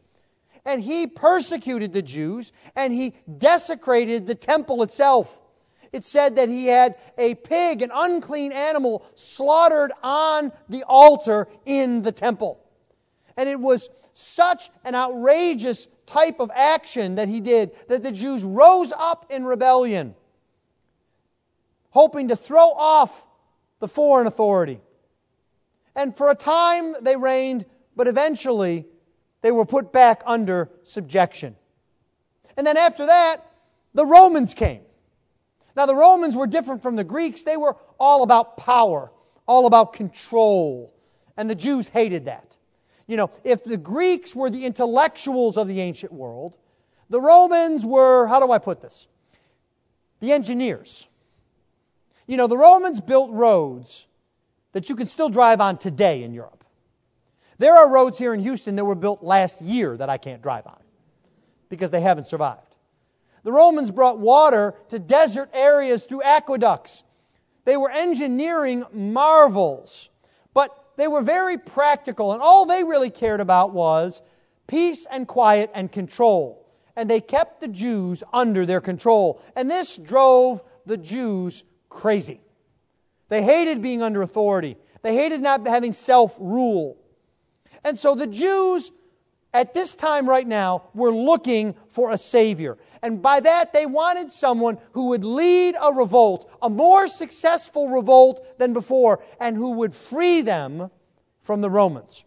And 0.63 0.83
he 0.83 1.07
persecuted 1.07 1.93
the 1.93 2.01
Jews 2.01 2.53
and 2.75 2.93
he 2.93 3.15
desecrated 3.37 4.27
the 4.27 4.35
temple 4.35 4.83
itself. 4.83 5.41
It 5.91 6.05
said 6.05 6.35
that 6.35 6.47
he 6.47 6.67
had 6.67 6.95
a 7.17 7.33
pig, 7.35 7.81
an 7.81 7.89
unclean 7.93 8.51
animal, 8.51 9.03
slaughtered 9.15 9.91
on 10.03 10.51
the 10.69 10.83
altar 10.83 11.47
in 11.65 12.03
the 12.03 12.11
temple. 12.11 12.59
And 13.35 13.49
it 13.49 13.59
was 13.59 13.89
such 14.13 14.69
an 14.83 14.93
outrageous 14.93 15.87
type 16.05 16.39
of 16.39 16.51
action 16.53 17.15
that 17.15 17.27
he 17.27 17.41
did 17.41 17.71
that 17.87 18.03
the 18.03 18.11
Jews 18.11 18.43
rose 18.43 18.91
up 18.91 19.25
in 19.31 19.43
rebellion, 19.43 20.15
hoping 21.91 22.27
to 22.27 22.35
throw 22.35 22.69
off 22.69 23.25
the 23.79 23.87
foreign 23.87 24.27
authority. 24.27 24.81
And 25.97 26.15
for 26.15 26.29
a 26.29 26.35
time 26.35 26.95
they 27.01 27.17
reigned, 27.17 27.65
but 27.95 28.07
eventually 28.07 28.85
they 29.41 29.51
were 29.51 29.65
put 29.65 29.91
back 29.91 30.21
under 30.25 30.69
subjection. 30.83 31.55
And 32.55 32.65
then 32.65 32.77
after 32.77 33.07
that, 33.07 33.51
the 33.95 34.05
Romans 34.05 34.53
came. 34.53 34.81
Now, 35.75 35.85
the 35.85 35.95
Romans 35.95 36.35
were 36.35 36.47
different 36.47 36.81
from 36.81 36.95
the 36.95 37.03
Greeks. 37.03 37.43
They 37.43 37.57
were 37.57 37.75
all 37.99 38.23
about 38.23 38.57
power, 38.57 39.11
all 39.47 39.65
about 39.65 39.93
control. 39.93 40.93
And 41.35 41.49
the 41.49 41.55
Jews 41.55 41.87
hated 41.87 42.25
that. 42.25 42.55
You 43.07 43.17
know, 43.17 43.31
if 43.43 43.63
the 43.63 43.77
Greeks 43.77 44.35
were 44.35 44.49
the 44.49 44.65
intellectuals 44.65 45.57
of 45.57 45.67
the 45.67 45.79
ancient 45.81 46.11
world, 46.11 46.55
the 47.09 47.21
Romans 47.21 47.85
were, 47.85 48.27
how 48.27 48.39
do 48.39 48.51
I 48.51 48.57
put 48.57 48.81
this? 48.81 49.07
The 50.19 50.31
engineers. 50.31 51.07
You 52.25 52.37
know, 52.37 52.47
the 52.47 52.57
Romans 52.57 52.99
built 52.99 53.31
roads 53.31 54.07
that 54.77 54.89
you 54.89 54.95
can 54.95 55.07
still 55.07 55.29
drive 55.29 55.59
on 55.59 55.75
today 55.75 56.21
in 56.21 56.31
Europe. 56.31 56.63
There 57.57 57.75
are 57.75 57.89
roads 57.89 58.19
here 58.19 58.35
in 58.35 58.39
Houston 58.41 58.75
that 58.75 58.85
were 58.85 58.93
built 58.93 59.23
last 59.23 59.59
year 59.59 59.97
that 59.97 60.07
I 60.07 60.19
can't 60.19 60.39
drive 60.43 60.67
on 60.67 60.79
because 61.67 61.89
they 61.89 62.01
haven't 62.01 62.27
survived. 62.27 62.75
The 63.41 63.51
Romans 63.51 63.89
brought 63.89 64.19
water 64.19 64.75
to 64.89 64.99
desert 64.99 65.49
areas 65.51 66.05
through 66.05 66.21
aqueducts. 66.21 67.03
They 67.65 67.75
were 67.75 67.89
engineering 67.89 68.83
marvels, 68.93 70.09
but 70.53 70.91
they 70.95 71.07
were 71.07 71.23
very 71.23 71.57
practical, 71.57 72.33
and 72.33 72.39
all 72.39 72.67
they 72.67 72.83
really 72.83 73.09
cared 73.09 73.41
about 73.41 73.73
was 73.73 74.21
peace 74.67 75.07
and 75.09 75.27
quiet 75.27 75.71
and 75.73 75.91
control. 75.91 76.69
And 76.95 77.09
they 77.09 77.19
kept 77.19 77.61
the 77.61 77.67
Jews 77.67 78.23
under 78.31 78.63
their 78.63 78.81
control. 78.81 79.41
And 79.55 79.71
this 79.71 79.97
drove 79.97 80.61
the 80.85 80.97
Jews 80.97 81.63
crazy. 81.89 82.41
They 83.29 83.43
hated 83.43 83.81
being 83.81 84.01
under 84.01 84.21
authority. 84.21 84.77
They 85.01 85.15
hated 85.15 85.41
not 85.41 85.65
having 85.67 85.93
self 85.93 86.37
rule. 86.39 86.97
And 87.83 87.97
so 87.97 88.15
the 88.15 88.27
Jews 88.27 88.91
at 89.53 89.73
this 89.73 89.95
time 89.95 90.29
right 90.29 90.47
now 90.47 90.83
were 90.93 91.11
looking 91.11 91.75
for 91.89 92.11
a 92.11 92.17
Savior. 92.17 92.77
And 93.01 93.21
by 93.21 93.39
that, 93.39 93.73
they 93.73 93.85
wanted 93.85 94.29
someone 94.29 94.77
who 94.91 95.09
would 95.09 95.23
lead 95.23 95.75
a 95.81 95.93
revolt, 95.93 96.49
a 96.61 96.69
more 96.69 97.07
successful 97.07 97.89
revolt 97.89 98.59
than 98.59 98.73
before, 98.73 99.23
and 99.39 99.55
who 99.55 99.71
would 99.71 99.93
free 99.93 100.41
them 100.41 100.91
from 101.39 101.61
the 101.61 101.69
Romans. 101.69 102.23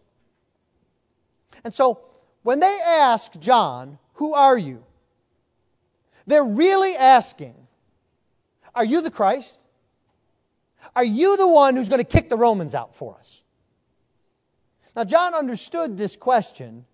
And 1.63 1.73
so 1.73 2.01
when 2.43 2.59
they 2.59 2.79
ask 2.85 3.39
John, 3.39 3.97
Who 4.13 4.33
are 4.33 4.57
you? 4.57 4.83
they're 6.27 6.43
really 6.43 6.95
asking, 6.95 7.55
Are 8.75 8.85
you 8.85 9.01
the 9.01 9.11
Christ? 9.11 9.60
Are 10.95 11.03
you 11.03 11.37
the 11.37 11.47
one 11.47 11.75
who's 11.75 11.89
going 11.89 11.99
to 11.99 12.03
kick 12.03 12.29
the 12.29 12.37
Romans 12.37 12.75
out 12.75 12.95
for 12.95 13.15
us? 13.15 13.43
Now, 14.95 15.03
John 15.03 15.33
understood 15.33 15.97
this 15.97 16.15
question 16.15 16.85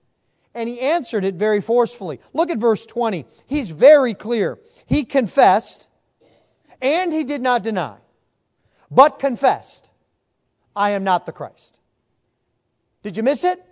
and 0.53 0.67
he 0.67 0.79
answered 0.79 1.23
it 1.23 1.35
very 1.35 1.61
forcefully. 1.61 2.19
Look 2.33 2.49
at 2.49 2.57
verse 2.57 2.85
20. 2.85 3.25
He's 3.45 3.69
very 3.69 4.13
clear. 4.13 4.59
He 4.85 5.03
confessed 5.03 5.87
and 6.81 7.11
he 7.11 7.23
did 7.23 7.41
not 7.41 7.63
deny, 7.63 7.97
but 8.91 9.19
confessed, 9.19 9.89
I 10.75 10.91
am 10.91 11.03
not 11.03 11.25
the 11.25 11.31
Christ. 11.31 11.79
Did 13.03 13.17
you 13.17 13.23
miss 13.23 13.43
it? 13.43 13.63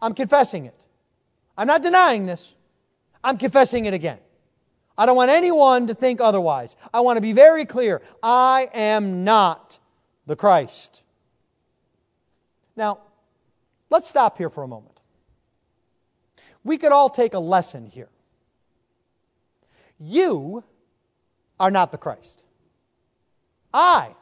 I'm 0.00 0.14
confessing 0.14 0.66
it. 0.66 0.84
I'm 1.56 1.66
not 1.66 1.82
denying 1.82 2.26
this. 2.26 2.54
I'm 3.22 3.38
confessing 3.38 3.86
it 3.86 3.94
again. 3.94 4.18
I 4.96 5.06
don't 5.06 5.16
want 5.16 5.30
anyone 5.30 5.86
to 5.86 5.94
think 5.94 6.20
otherwise. 6.20 6.76
I 6.92 7.00
want 7.00 7.16
to 7.16 7.20
be 7.22 7.32
very 7.32 7.64
clear. 7.64 8.02
I 8.22 8.68
am 8.74 9.24
not 9.24 9.78
the 10.26 10.36
Christ. 10.36 11.02
Now, 12.76 12.98
let's 13.90 14.08
stop 14.08 14.38
here 14.38 14.50
for 14.50 14.62
a 14.62 14.68
moment. 14.68 15.00
We 16.64 16.78
could 16.78 16.92
all 16.92 17.10
take 17.10 17.34
a 17.34 17.38
lesson 17.38 17.86
here. 17.86 18.08
You 19.98 20.64
are 21.58 21.70
not 21.70 21.92
the 21.92 21.98
Christ. 21.98 22.44
I 23.72 24.14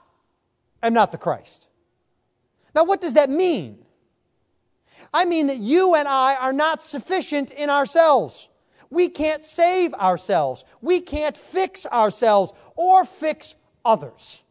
am 0.83 0.93
not 0.93 1.11
the 1.11 1.19
Christ. 1.19 1.69
Now, 2.75 2.85
what 2.85 3.01
does 3.01 3.15
that 3.15 3.31
mean? 3.31 3.79
I 5.13 5.25
mean 5.25 5.49
that 5.49 5.57
you 5.57 5.95
and 5.95 6.07
I 6.07 6.37
are 6.37 6.53
not 6.53 6.81
sufficient 6.81 7.51
in 7.51 7.71
ourselves. 7.71 8.50
We 8.91 9.09
can't 9.09 9.45
save 9.45 9.95
ourselves. 9.95 10.65
We 10.81 11.01
can't 11.01 11.37
fix 11.37 11.87
ourselves 11.87 12.53
or 12.75 13.05
fix 13.05 13.55
others. 13.85 14.43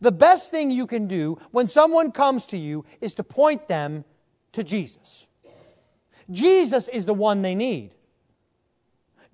The 0.00 0.12
best 0.12 0.50
thing 0.50 0.70
you 0.70 0.86
can 0.86 1.06
do 1.06 1.38
when 1.52 1.66
someone 1.66 2.10
comes 2.10 2.46
to 2.46 2.58
you 2.58 2.84
is 3.00 3.14
to 3.14 3.24
point 3.24 3.68
them 3.68 4.04
to 4.52 4.64
Jesus. 4.64 5.28
Jesus 6.30 6.88
is 6.88 7.06
the 7.06 7.14
one 7.14 7.42
they 7.42 7.54
need. 7.54 7.94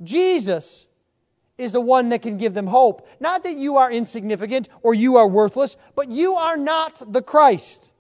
Jesus 0.03 0.87
is 1.59 1.73
the 1.73 1.81
one 1.81 2.09
that 2.09 2.23
can 2.23 2.39
give 2.39 2.55
them 2.55 2.67
hope. 2.67 3.07
Not 3.21 3.45
that 3.45 3.55
you 3.55 3.77
are 3.77 3.91
insignificant 3.91 4.69
or 4.83 4.95
you 4.95 5.17
are 5.17 5.27
worthless, 5.27 5.77
but 5.95 6.09
you 6.09 6.35
are 6.35 6.57
not 6.57 7.03
the 7.13 7.23
Christ. 7.23 7.93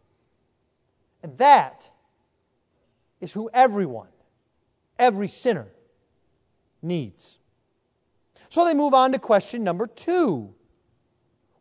And 1.22 1.36
that 1.38 1.90
is 3.20 3.32
who 3.32 3.50
everyone, 3.52 4.08
every 4.98 5.28
sinner, 5.28 5.68
needs. 6.82 7.38
So 8.48 8.64
they 8.64 8.74
move 8.74 8.94
on 8.94 9.12
to 9.12 9.18
question 9.18 9.62
number 9.62 9.86
two. 9.86 10.54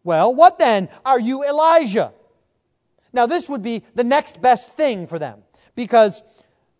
Well, 0.03 0.33
what 0.33 0.59
then? 0.59 0.89
Are 1.05 1.19
you 1.19 1.43
Elijah? 1.43 2.13
Now, 3.11 3.25
this 3.25 3.49
would 3.49 3.61
be 3.61 3.83
the 3.95 4.03
next 4.03 4.41
best 4.41 4.77
thing 4.77 5.07
for 5.07 5.19
them 5.19 5.43
because 5.75 6.23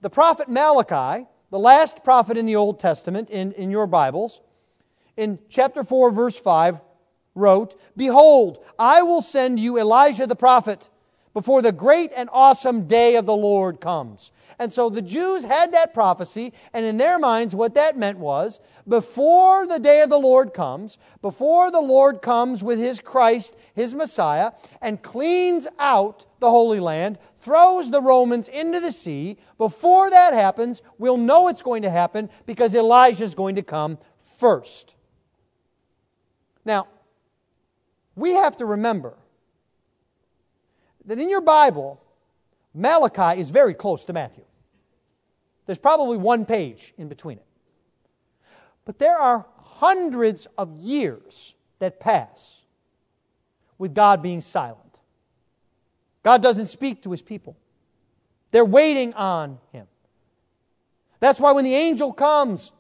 the 0.02 0.10
prophet 0.10 0.48
Malachi, 0.48 1.26
the 1.52 1.60
last 1.60 2.04
prophet 2.04 2.38
in 2.38 2.46
the 2.46 2.56
Old 2.56 2.80
Testament 2.80 3.30
in, 3.30 3.52
in 3.54 3.72
your 3.72 3.88
Bibles, 3.88 4.42
in 5.18 5.40
chapter 5.50 5.84
4, 5.84 6.12
verse 6.12 6.40
5, 6.40 6.80
wrote, 7.36 7.80
Behold, 7.98 8.64
I 8.78 9.02
will 9.02 9.22
send 9.22 9.60
you 9.60 9.78
Elijah 9.78 10.28
the 10.28 10.36
prophet 10.36 10.90
before 11.40 11.62
the 11.62 11.72
great 11.72 12.12
and 12.18 12.28
awesome 12.34 12.86
day 12.86 13.16
of 13.16 13.26
the 13.26 13.34
Lord 13.34 13.80
comes. 13.80 14.34
And 14.60 14.74
so 14.74 14.90
the 14.90 15.02
Jews 15.02 15.46
had 15.46 15.72
that 15.72 15.94
prophecy, 15.94 16.52
and 16.74 16.86
in 16.86 16.98
their 16.98 17.18
minds, 17.18 17.56
what 17.56 17.76
that 17.76 17.98
meant 17.98 18.18
was 18.18 18.60
before 18.86 19.66
the 19.66 19.80
day 19.80 20.02
of 20.02 20.10
the 20.10 20.20
Lord 20.20 20.54
comes, 20.54 20.98
before 21.22 21.72
the 21.72 21.80
Lord 21.80 22.22
comes 22.22 22.62
with 22.62 22.78
his 22.78 23.00
Christ, 23.00 23.56
his 23.74 23.96
Messiah, 23.96 24.52
and 24.82 25.02
cleans 25.02 25.66
out 25.80 26.26
the 26.42 26.50
Holy 26.50 26.82
Land, 26.82 27.18
throws 27.38 27.90
the 27.90 28.02
Romans 28.02 28.50
into 28.50 28.82
the 28.82 28.92
sea, 28.92 29.38
before 29.58 30.10
that 30.10 30.34
happens, 30.34 30.82
we'll 30.98 31.16
know 31.16 31.48
it's 31.48 31.62
going 31.62 31.84
to 31.84 31.90
happen 31.90 32.30
because 32.48 32.76
Elijah 32.76 33.24
is 33.24 33.34
going 33.34 33.56
to 33.56 33.64
come 33.64 33.98
first. 34.18 34.98
Now, 36.66 36.90
we 38.18 38.32
have 38.32 38.58
to 38.58 38.66
remember 38.66 39.16
that 41.10 41.18
in 41.18 41.28
your 41.28 41.42
Bible, 41.42 42.00
Malachi 42.72 43.42
is 43.42 43.50
very 43.50 43.74
close 43.74 44.06
to 44.06 44.14
Matthew. 44.14 44.44
There's 45.66 45.80
probably 45.80 46.18
one 46.18 46.46
page 46.46 46.94
in 47.00 47.08
between 47.08 47.40
it. 47.40 47.46
But 48.86 49.00
there 49.00 49.18
are 49.18 49.48
hundreds 49.58 50.48
of 50.56 50.78
years 50.78 51.56
that 51.80 52.00
pass 52.00 52.62
with 53.80 53.96
God 53.96 54.22
being 54.22 54.40
silent. 54.40 55.00
God 56.22 56.44
doesn't 56.44 56.68
speak 56.68 57.02
to 57.04 57.12
his 57.12 57.24
people, 57.24 57.58
they're 58.52 58.64
waiting 58.64 59.12
on 59.16 59.58
him. 59.72 59.88
That's 61.20 61.40
why 61.40 61.54
when 61.54 61.66
the 61.66 61.76
angel 61.76 62.14
comes 62.14 62.72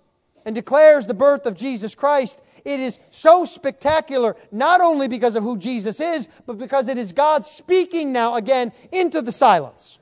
and 0.45 0.53
declares 0.53 1.07
the 1.07 1.15
birth 1.15 1.47
of 1.47 1.55
Jesus 1.55 1.95
Christ, 1.95 2.43
it 2.65 2.79
is 2.79 2.99
so 3.09 3.45
spectacular, 3.45 4.35
not 4.51 4.81
only 4.81 5.07
because 5.07 5.35
of 5.35 5.43
who 5.43 5.57
Jesus 5.57 5.99
is, 5.99 6.27
but 6.45 6.57
because 6.57 6.87
it 6.87 6.97
is 6.97 7.13
God 7.13 7.45
speaking 7.45 8.11
now 8.11 8.35
again 8.35 8.71
into 8.91 9.21
the 9.21 9.31
silence. 9.31 9.99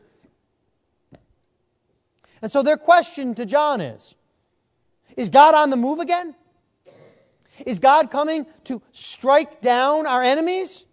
And 2.41 2.51
so 2.51 2.61
their 2.61 2.77
question 2.77 3.35
to 3.35 3.45
John 3.45 3.81
is 3.81 4.15
Is 5.15 5.29
God 5.29 5.55
on 5.55 5.69
the 5.69 5.77
move 5.77 5.99
again? 5.99 6.35
Is 7.65 7.79
God 7.79 8.11
coming 8.11 8.45
to 8.65 8.81
strike 8.91 9.61
down 9.61 10.05
our 10.05 10.21
enemies? 10.21 10.85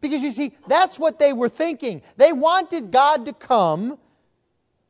Because 0.00 0.22
you 0.22 0.30
see, 0.30 0.52
that's 0.66 0.98
what 0.98 1.18
they 1.18 1.32
were 1.32 1.48
thinking. 1.48 2.02
They 2.16 2.32
wanted 2.32 2.90
God 2.90 3.26
to 3.26 3.32
come 3.32 3.98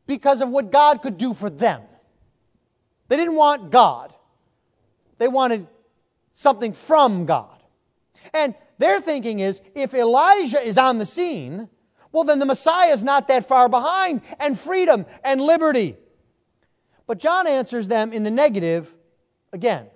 because 0.06 0.40
of 0.40 0.48
what 0.48 0.70
God 0.70 1.02
could 1.02 1.18
do 1.18 1.34
for 1.34 1.50
them. 1.50 1.82
They 3.08 3.16
didn't 3.16 3.34
want 3.34 3.70
God, 3.70 4.14
they 5.18 5.28
wanted 5.28 5.66
something 6.32 6.72
from 6.72 7.26
God. 7.26 7.62
And 8.34 8.54
their 8.78 9.00
thinking 9.00 9.40
is 9.40 9.60
if 9.74 9.94
Elijah 9.94 10.60
is 10.60 10.76
on 10.76 10.98
the 10.98 11.06
scene, 11.06 11.68
well, 12.10 12.24
then 12.24 12.38
the 12.38 12.46
Messiah 12.46 12.92
is 12.92 13.04
not 13.04 13.28
that 13.28 13.46
far 13.46 13.68
behind, 13.68 14.20
and 14.38 14.58
freedom 14.58 15.06
and 15.24 15.40
liberty. 15.40 15.96
But 17.06 17.18
John 17.18 17.46
answers 17.46 17.88
them 17.88 18.12
in 18.12 18.22
the 18.22 18.30
negative 18.30 18.92
again. 19.52 19.86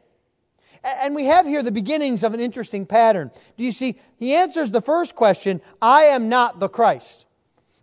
And 0.82 1.14
we 1.14 1.24
have 1.24 1.46
here 1.46 1.62
the 1.62 1.72
beginnings 1.72 2.22
of 2.22 2.32
an 2.32 2.40
interesting 2.40 2.86
pattern. 2.86 3.30
Do 3.56 3.64
you 3.64 3.72
see? 3.72 3.98
He 4.18 4.34
answers 4.34 4.70
the 4.70 4.80
first 4.80 5.14
question, 5.14 5.60
I 5.82 6.04
am 6.04 6.28
not 6.28 6.60
the 6.60 6.68
Christ. 6.68 7.26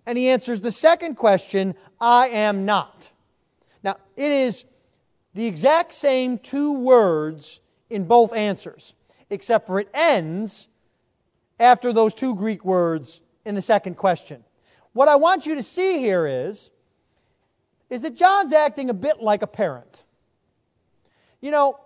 And 0.05 0.17
he 0.17 0.29
answers 0.29 0.61
the 0.61 0.71
second 0.71 1.15
question, 1.15 1.75
I 1.99 2.29
am 2.29 2.65
not. 2.65 3.11
Now, 3.83 3.97
it 4.15 4.31
is 4.31 4.63
the 5.33 5.45
exact 5.45 5.93
same 5.93 6.37
two 6.37 6.71
words 6.73 7.59
in 7.93 8.05
both 8.05 8.33
answers, 8.33 8.93
except 9.29 9.67
for 9.67 9.79
it 9.79 9.87
ends 9.93 10.67
after 11.59 11.93
those 11.93 12.13
two 12.13 12.35
Greek 12.35 12.65
words, 12.65 13.21
in 13.45 13.55
the 13.55 13.61
second 13.61 13.95
question. 13.95 14.43
What 14.93 15.07
I 15.07 15.15
want 15.15 15.45
you 15.45 15.55
to 15.55 15.63
see 15.63 15.99
here 15.99 16.27
is, 16.27 16.69
is 17.89 18.01
that 18.03 18.15
John's 18.15 18.53
acting 18.53 18.89
a 18.89 18.93
bit 18.93 19.21
like 19.21 19.41
a 19.41 19.47
parent. 19.47 20.03
You 21.41 21.51
know, 21.51 21.79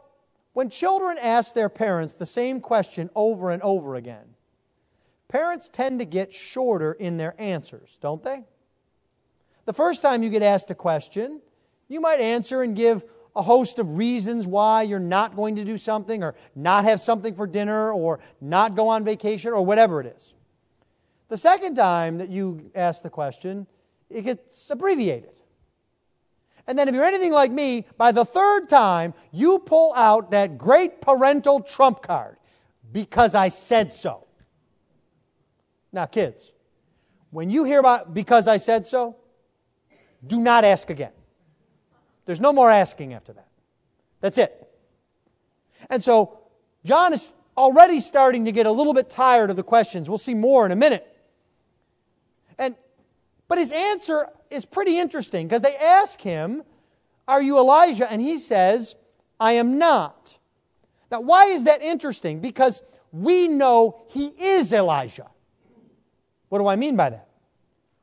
when 0.54 0.70
children 0.70 1.18
ask 1.18 1.54
their 1.54 1.70
parents 1.70 2.16
the 2.16 2.26
same 2.26 2.62
question 2.62 3.10
over 3.16 3.52
and 3.52 3.62
over 3.62 3.96
again, 3.96 4.26
parents 5.28 5.70
tend 5.70 6.00
to 6.00 6.06
get 6.06 6.34
shorter 6.34 6.94
in 6.94 7.18
their 7.18 7.40
answers, 7.40 7.98
don't 8.02 8.24
they? 8.24 8.44
The 9.66 9.74
first 9.74 10.02
time 10.02 10.24
you 10.24 10.30
get 10.30 10.44
asked 10.44 10.72
a 10.72 10.76
question, 10.76 11.42
you 11.88 12.00
might 12.00 12.20
answer 12.20 12.62
and 12.62 12.76
give 12.76 13.04
a 13.38 13.42
host 13.44 13.78
of 13.78 13.98
reasons 13.98 14.48
why 14.48 14.82
you're 14.82 15.00
not 15.00 15.36
going 15.36 15.56
to 15.56 15.64
do 15.64 15.78
something 15.78 16.24
or 16.24 16.34
not 16.56 16.86
have 16.86 17.00
something 17.00 17.36
for 17.36 17.46
dinner 17.46 17.92
or 17.92 18.20
not 18.42 18.76
go 18.76 18.88
on 18.88 19.04
vacation 19.04 19.54
or 19.54 19.64
whatever 19.64 20.02
it 20.02 20.08
is. 20.18 20.34
The 21.30 21.38
second 21.38 21.76
time 21.76 22.18
that 22.18 22.30
you 22.30 22.72
ask 22.74 23.04
the 23.04 23.12
question, 23.12 23.68
it 24.10 24.24
gets 24.24 24.70
abbreviated. 24.70 25.34
And 26.66 26.78
then, 26.78 26.90
if 26.90 26.96
you're 26.96 27.06
anything 27.06 27.32
like 27.32 27.52
me, 27.52 27.86
by 27.98 28.12
the 28.12 28.26
third 28.26 28.68
time, 28.68 29.14
you 29.32 29.60
pull 29.60 29.94
out 29.94 30.32
that 30.32 30.58
great 30.58 31.00
parental 31.00 31.62
trump 31.62 32.02
card 32.02 32.38
because 32.92 33.36
I 33.36 33.48
said 33.50 33.94
so. 33.94 34.26
Now, 35.94 36.08
kids, 36.08 36.52
when 37.30 37.50
you 37.50 37.64
hear 37.64 37.80
about 37.80 38.14
because 38.14 38.48
I 38.48 38.58
said 38.58 38.86
so, 38.86 39.16
do 40.26 40.40
not 40.40 40.66
ask 40.66 40.90
again. 40.90 41.12
There's 42.28 42.42
no 42.42 42.54
more 42.54 42.70
asking 42.70 43.14
after 43.14 43.34
that. 43.34 43.48
That's 44.20 44.38
it. 44.38 44.70
And 45.90 46.04
so, 46.04 46.42
John 46.84 47.14
is 47.14 47.34
already 47.58 48.02
starting 48.02 48.46
to 48.46 48.52
get 48.52 48.66
a 48.66 48.72
little 48.72 48.94
bit 48.94 49.10
tired 49.10 49.50
of 49.50 49.56
the 49.56 49.64
questions. 49.64 50.10
We'll 50.10 50.18
see 50.18 50.34
more 50.34 50.66
in 50.66 50.74
a 50.74 50.76
minute. 50.76 51.08
And, 52.60 52.76
but 53.48 53.58
his 53.58 53.72
answer 53.72 54.28
is 54.50 54.66
pretty 54.66 55.00
interesting 55.00 55.48
because 55.48 55.62
they 55.62 55.78
ask 55.78 56.20
him, 56.20 56.64
Are 57.30 57.42
you 57.42 57.58
Elijah? 57.58 58.12
And 58.12 58.22
he 58.22 58.38
says, 58.38 58.96
I 59.40 59.54
am 59.54 59.78
not. 59.78 60.38
Now, 61.10 61.22
why 61.22 61.46
is 61.46 61.64
that 61.64 61.82
interesting? 61.82 62.42
Because 62.42 62.82
we 63.14 63.48
know 63.48 64.02
he 64.10 64.28
is 64.28 64.74
Elijah. 64.74 65.30
What 66.50 66.60
do 66.60 66.68
I 66.68 66.76
mean 66.76 66.98
by 66.98 67.10
that? 67.12 67.30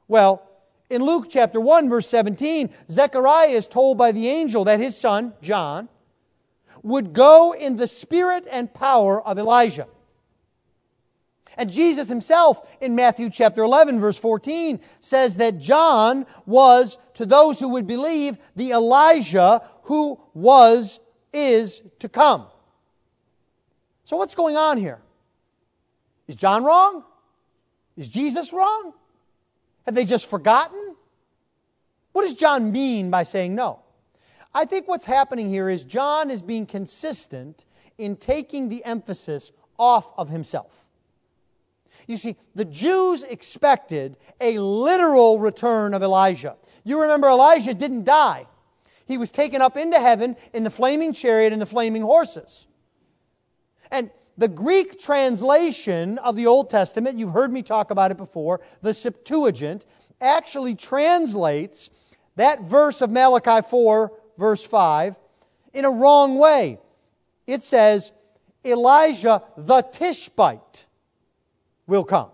Well, 0.08 0.48
in 0.90 1.02
Luke 1.02 1.26
chapter 1.30 1.60
1, 1.60 1.88
verse 1.88 2.08
17, 2.08 2.70
Zechariah 2.90 3.48
is 3.48 3.66
told 3.66 3.98
by 3.98 4.12
the 4.12 4.28
angel 4.28 4.64
that 4.64 4.80
his 4.80 4.96
son, 4.96 5.32
John, 5.40 5.88
would 6.82 7.12
go 7.12 7.52
in 7.52 7.76
the 7.76 7.88
spirit 7.88 8.46
and 8.50 8.72
power 8.72 9.22
of 9.26 9.38
Elijah. 9.38 9.86
And 11.56 11.72
Jesus 11.72 12.08
himself 12.08 12.68
in 12.80 12.94
Matthew 12.94 13.30
chapter 13.30 13.62
11 13.62 14.00
verse 14.00 14.18
14 14.18 14.80
says 15.00 15.36
that 15.36 15.58
John 15.58 16.26
was 16.46 16.98
to 17.14 17.24
those 17.24 17.60
who 17.60 17.68
would 17.70 17.86
believe 17.86 18.36
the 18.56 18.72
Elijah 18.72 19.62
who 19.84 20.20
was 20.34 20.98
is 21.32 21.82
to 22.00 22.08
come. 22.08 22.46
So 24.04 24.16
what's 24.16 24.34
going 24.34 24.56
on 24.56 24.78
here? 24.78 25.00
Is 26.26 26.36
John 26.36 26.64
wrong? 26.64 27.04
Is 27.96 28.08
Jesus 28.08 28.52
wrong? 28.52 28.92
Have 29.86 29.94
they 29.94 30.04
just 30.04 30.28
forgotten? 30.28 30.96
What 32.12 32.22
does 32.22 32.34
John 32.34 32.72
mean 32.72 33.10
by 33.10 33.22
saying 33.22 33.54
no? 33.54 33.80
I 34.54 34.64
think 34.64 34.86
what's 34.86 35.04
happening 35.04 35.48
here 35.48 35.68
is 35.68 35.84
John 35.84 36.30
is 36.30 36.40
being 36.40 36.64
consistent 36.64 37.64
in 37.98 38.16
taking 38.16 38.68
the 38.68 38.84
emphasis 38.84 39.52
off 39.78 40.12
of 40.16 40.28
himself. 40.28 40.86
You 42.06 42.16
see, 42.16 42.36
the 42.54 42.64
Jews 42.64 43.22
expected 43.22 44.16
a 44.40 44.58
literal 44.58 45.38
return 45.38 45.94
of 45.94 46.02
Elijah. 46.02 46.56
You 46.84 47.00
remember, 47.00 47.28
Elijah 47.28 47.74
didn't 47.74 48.04
die, 48.04 48.46
he 49.06 49.18
was 49.18 49.30
taken 49.30 49.60
up 49.60 49.76
into 49.76 49.98
heaven 49.98 50.36
in 50.52 50.64
the 50.64 50.70
flaming 50.70 51.12
chariot 51.12 51.52
and 51.52 51.60
the 51.60 51.66
flaming 51.66 52.02
horses. 52.02 52.66
And 53.90 54.10
the 54.36 54.48
Greek 54.48 55.00
translation 55.00 56.18
of 56.18 56.36
the 56.36 56.46
Old 56.46 56.70
Testament, 56.70 57.18
you've 57.18 57.32
heard 57.32 57.52
me 57.52 57.62
talk 57.62 57.90
about 57.90 58.10
it 58.10 58.16
before, 58.16 58.60
the 58.82 58.92
Septuagint, 58.92 59.86
actually 60.20 60.74
translates 60.74 61.90
that 62.36 62.62
verse 62.62 63.00
of 63.00 63.10
Malachi 63.10 63.66
4, 63.68 64.12
verse 64.36 64.64
5, 64.64 65.16
in 65.72 65.84
a 65.84 65.90
wrong 65.90 66.38
way. 66.38 66.78
It 67.46 67.62
says, 67.62 68.12
Elijah 68.64 69.42
the 69.56 69.82
Tishbite 69.82 70.86
will 71.86 72.04
come. 72.04 72.30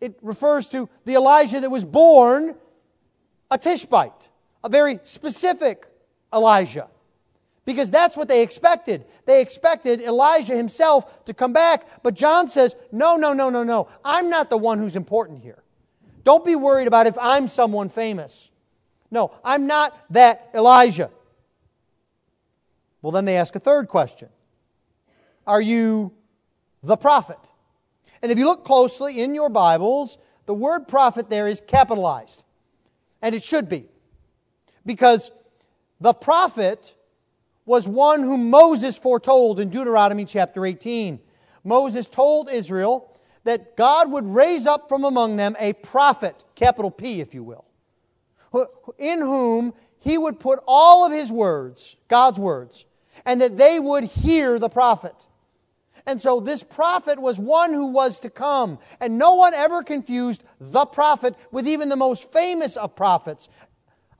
It 0.00 0.18
refers 0.22 0.68
to 0.70 0.88
the 1.04 1.14
Elijah 1.14 1.60
that 1.60 1.70
was 1.70 1.84
born 1.84 2.54
a 3.50 3.58
Tishbite, 3.58 4.28
a 4.62 4.68
very 4.68 5.00
specific 5.04 5.86
Elijah. 6.32 6.88
Because 7.68 7.90
that's 7.90 8.16
what 8.16 8.28
they 8.28 8.40
expected. 8.40 9.04
They 9.26 9.42
expected 9.42 10.00
Elijah 10.00 10.56
himself 10.56 11.22
to 11.26 11.34
come 11.34 11.52
back. 11.52 12.02
But 12.02 12.14
John 12.14 12.46
says, 12.46 12.74
no, 12.92 13.16
no, 13.16 13.34
no, 13.34 13.50
no, 13.50 13.62
no. 13.62 13.88
I'm 14.02 14.30
not 14.30 14.48
the 14.48 14.56
one 14.56 14.78
who's 14.78 14.96
important 14.96 15.42
here. 15.42 15.62
Don't 16.24 16.46
be 16.46 16.56
worried 16.56 16.88
about 16.88 17.06
if 17.06 17.18
I'm 17.20 17.46
someone 17.46 17.90
famous. 17.90 18.50
No, 19.10 19.32
I'm 19.44 19.66
not 19.66 19.94
that 20.12 20.48
Elijah. 20.54 21.10
Well, 23.02 23.12
then 23.12 23.26
they 23.26 23.36
ask 23.36 23.54
a 23.54 23.60
third 23.60 23.88
question 23.88 24.30
Are 25.46 25.60
you 25.60 26.14
the 26.82 26.96
prophet? 26.96 27.50
And 28.22 28.32
if 28.32 28.38
you 28.38 28.46
look 28.46 28.64
closely 28.64 29.20
in 29.20 29.34
your 29.34 29.50
Bibles, 29.50 30.16
the 30.46 30.54
word 30.54 30.88
prophet 30.88 31.28
there 31.28 31.46
is 31.46 31.60
capitalized. 31.66 32.44
And 33.20 33.34
it 33.34 33.42
should 33.42 33.68
be. 33.68 33.90
Because 34.86 35.30
the 36.00 36.14
prophet 36.14 36.94
was 37.68 37.86
one 37.86 38.22
whom 38.22 38.50
Moses 38.50 38.96
foretold 38.96 39.60
in 39.60 39.68
Deuteronomy 39.68 40.24
chapter 40.24 40.64
18. 40.64 41.20
Moses 41.62 42.08
told 42.08 42.50
Israel 42.50 43.14
that 43.44 43.76
God 43.76 44.10
would 44.10 44.24
raise 44.24 44.66
up 44.66 44.88
from 44.88 45.04
among 45.04 45.36
them 45.36 45.54
a 45.58 45.74
prophet, 45.74 46.44
capital 46.54 46.90
P, 46.90 47.20
if 47.20 47.34
you 47.34 47.44
will, 47.44 47.66
in 48.96 49.20
whom 49.20 49.74
he 50.00 50.16
would 50.16 50.40
put 50.40 50.60
all 50.66 51.04
of 51.04 51.12
his 51.12 51.30
words, 51.30 51.96
God's 52.08 52.38
words, 52.38 52.86
and 53.26 53.40
that 53.40 53.58
they 53.58 53.78
would 53.78 54.04
hear 54.04 54.58
the 54.58 54.70
prophet. 54.70 55.26
And 56.06 56.22
so 56.22 56.40
this 56.40 56.62
prophet 56.62 57.18
was 57.18 57.38
one 57.38 57.74
who 57.74 57.88
was 57.88 58.18
to 58.20 58.30
come. 58.30 58.78
And 58.98 59.18
no 59.18 59.34
one 59.34 59.52
ever 59.52 59.82
confused 59.82 60.42
the 60.58 60.86
prophet 60.86 61.36
with 61.50 61.68
even 61.68 61.90
the 61.90 61.96
most 61.96 62.32
famous 62.32 62.78
of 62.78 62.96
prophets 62.96 63.50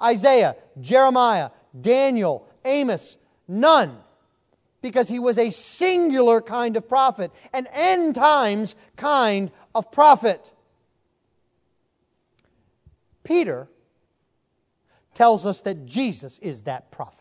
Isaiah, 0.00 0.54
Jeremiah, 0.80 1.50
Daniel, 1.80 2.46
Amos. 2.66 3.16
None. 3.48 3.96
Because 4.80 5.08
he 5.08 5.18
was 5.18 5.38
a 5.38 5.50
singular 5.50 6.40
kind 6.40 6.76
of 6.76 6.88
prophet, 6.88 7.32
an 7.52 7.66
end 7.72 8.14
times 8.14 8.76
kind 8.96 9.50
of 9.74 9.90
prophet. 9.90 10.52
Peter 13.24 13.68
tells 15.14 15.44
us 15.44 15.60
that 15.62 15.84
Jesus 15.84 16.38
is 16.38 16.62
that 16.62 16.92
prophet. 16.92 17.18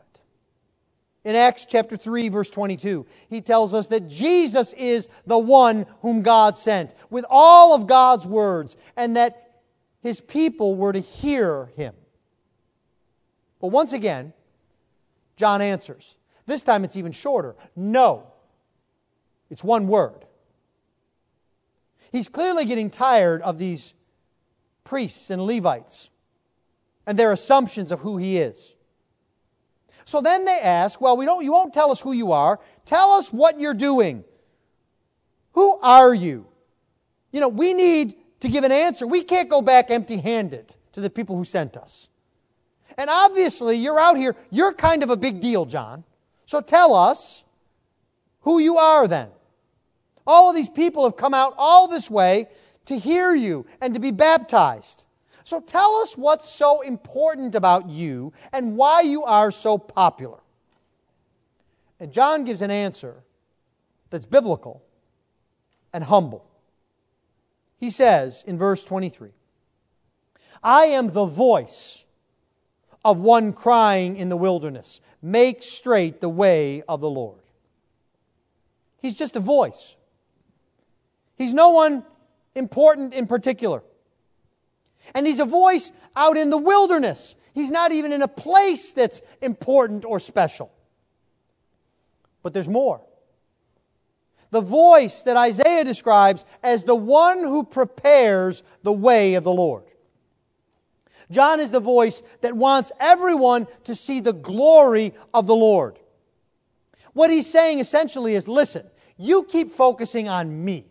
In 1.23 1.35
Acts 1.35 1.65
chapter 1.65 1.97
3, 1.97 2.29
verse 2.29 2.49
22, 2.49 3.05
he 3.27 3.41
tells 3.41 3.73
us 3.73 3.87
that 3.87 4.07
Jesus 4.07 4.71
is 4.73 5.09
the 5.25 5.37
one 5.37 5.85
whom 6.01 6.21
God 6.21 6.55
sent 6.55 6.93
with 7.09 7.25
all 7.29 7.73
of 7.73 7.87
God's 7.87 8.25
words 8.25 8.77
and 8.95 9.17
that 9.17 9.61
his 9.99 10.21
people 10.21 10.75
were 10.75 10.93
to 10.93 11.01
hear 11.01 11.65
him. 11.75 11.95
But 13.59 13.69
once 13.69 13.91
again, 13.91 14.31
John 15.37 15.61
answers. 15.61 16.17
This 16.45 16.63
time 16.63 16.83
it's 16.83 16.95
even 16.95 17.11
shorter. 17.11 17.55
No. 17.75 18.33
It's 19.49 19.63
one 19.63 19.87
word. 19.87 20.25
He's 22.11 22.27
clearly 22.27 22.65
getting 22.65 22.89
tired 22.89 23.41
of 23.41 23.57
these 23.57 23.93
priests 24.83 25.29
and 25.29 25.41
Levites 25.45 26.09
and 27.05 27.17
their 27.17 27.31
assumptions 27.31 27.91
of 27.91 27.99
who 27.99 28.17
he 28.17 28.37
is. 28.37 28.75
So 30.05 30.21
then 30.21 30.45
they 30.45 30.59
ask, 30.59 30.99
well, 31.01 31.17
we 31.17 31.25
don't, 31.25 31.43
you 31.43 31.51
won't 31.51 31.73
tell 31.73 31.91
us 31.91 31.99
who 31.99 32.13
you 32.13 32.31
are. 32.31 32.59
Tell 32.85 33.11
us 33.11 33.31
what 33.31 33.59
you're 33.59 33.73
doing. 33.73 34.23
Who 35.51 35.77
are 35.81 36.13
you? 36.13 36.47
You 37.31 37.41
know, 37.41 37.49
we 37.49 37.73
need 37.73 38.15
to 38.39 38.47
give 38.47 38.63
an 38.63 38.71
answer. 38.71 39.05
We 39.05 39.23
can't 39.23 39.49
go 39.49 39.61
back 39.61 39.91
empty 39.91 40.17
handed 40.17 40.75
to 40.93 41.01
the 41.01 41.09
people 41.09 41.35
who 41.35 41.43
sent 41.43 41.75
us. 41.75 42.09
And 42.97 43.09
obviously, 43.09 43.77
you're 43.77 43.99
out 43.99 44.17
here, 44.17 44.35
you're 44.49 44.73
kind 44.73 45.03
of 45.03 45.09
a 45.09 45.17
big 45.17 45.39
deal, 45.39 45.65
John. 45.65 46.03
So 46.45 46.61
tell 46.61 46.93
us 46.93 47.43
who 48.41 48.59
you 48.59 48.77
are 48.77 49.07
then. 49.07 49.29
All 50.25 50.49
of 50.49 50.55
these 50.55 50.69
people 50.69 51.03
have 51.03 51.15
come 51.15 51.33
out 51.33 51.53
all 51.57 51.87
this 51.87 52.09
way 52.09 52.47
to 52.85 52.97
hear 52.97 53.35
you 53.35 53.65
and 53.79 53.93
to 53.93 53.99
be 53.99 54.11
baptized. 54.11 55.05
So 55.43 55.61
tell 55.61 55.95
us 55.97 56.17
what's 56.17 56.49
so 56.49 56.81
important 56.81 57.55
about 57.55 57.89
you 57.89 58.33
and 58.51 58.75
why 58.75 59.01
you 59.01 59.23
are 59.23 59.51
so 59.51 59.77
popular. 59.77 60.39
And 61.99 62.11
John 62.11 62.43
gives 62.43 62.61
an 62.61 62.71
answer 62.71 63.23
that's 64.09 64.25
biblical 64.25 64.83
and 65.93 66.03
humble. 66.03 66.45
He 67.77 67.89
says 67.89 68.43
in 68.45 68.57
verse 68.57 68.83
23 68.83 69.31
I 70.63 70.85
am 70.85 71.09
the 71.09 71.25
voice 71.25 72.03
of 73.07 73.17
one 73.17 73.53
crying 73.53 74.17
in 74.17 74.27
the 74.27 74.37
wilderness, 74.37 74.99
Make 75.21 75.63
straight 75.63 76.21
the 76.21 76.29
way 76.29 76.83
of 76.83 77.01
the 77.01 77.09
Lord. 77.09 77.39
He's 78.99 79.15
just 79.15 79.35
a 79.35 79.39
voice. 79.39 79.95
He's 81.35 81.53
no 81.53 81.69
one 81.69 82.03
important 82.53 83.13
in 83.13 83.25
particular. 83.25 83.81
And 85.15 85.25
he's 85.25 85.39
a 85.39 85.45
voice 85.45 85.91
out 86.15 86.37
in 86.37 86.49
the 86.49 86.57
wilderness. 86.57 87.35
He's 87.53 87.71
not 87.71 87.91
even 87.91 88.11
in 88.11 88.21
a 88.21 88.27
place 88.27 88.91
that's 88.91 89.21
important 89.41 90.05
or 90.05 90.19
special. 90.19 90.71
But 92.43 92.53
there's 92.53 92.69
more. 92.69 93.01
The 94.51 94.61
voice 94.61 95.23
that 95.23 95.35
Isaiah 95.35 95.83
describes 95.83 96.45
as 96.61 96.83
the 96.83 96.95
one 96.95 97.39
who 97.39 97.63
prepares 97.63 98.63
the 98.83 98.93
way 98.93 99.33
of 99.33 99.43
the 99.43 99.53
Lord. 99.53 99.86
John 101.29 101.59
is 101.59 101.71
the 101.71 101.79
voice 101.79 102.23
that 102.41 102.55
wants 102.55 102.91
everyone 102.99 103.67
to 103.83 103.95
see 103.95 104.19
the 104.19 104.33
glory 104.33 105.13
of 105.33 105.47
the 105.47 105.55
Lord. 105.55 105.99
What 107.13 107.29
he's 107.29 107.49
saying 107.49 107.79
essentially 107.79 108.35
is 108.35 108.47
listen, 108.47 108.85
you 109.17 109.43
keep 109.43 109.73
focusing 109.73 110.29
on 110.29 110.63
me. 110.63 110.85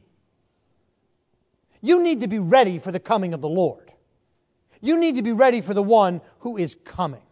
You 1.80 2.02
need 2.02 2.20
to 2.20 2.26
be 2.26 2.38
ready 2.38 2.78
for 2.78 2.90
the 2.90 3.00
coming 3.00 3.32
of 3.32 3.40
the 3.40 3.48
Lord. 3.48 3.92
You 4.80 4.98
need 4.98 5.16
to 5.16 5.22
be 5.22 5.32
ready 5.32 5.60
for 5.60 5.72
the 5.72 5.82
one 5.82 6.20
who 6.40 6.56
is 6.56 6.74
coming. 6.74 7.22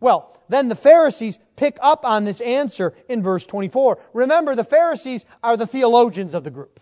Well, 0.00 0.36
then 0.48 0.68
the 0.68 0.74
Pharisees 0.74 1.38
pick 1.56 1.78
up 1.80 2.04
on 2.04 2.24
this 2.24 2.40
answer 2.40 2.94
in 3.08 3.22
verse 3.22 3.46
24. 3.46 3.98
Remember, 4.12 4.54
the 4.54 4.64
Pharisees 4.64 5.24
are 5.42 5.56
the 5.56 5.66
theologians 5.66 6.34
of 6.34 6.42
the 6.42 6.50
group. 6.50 6.80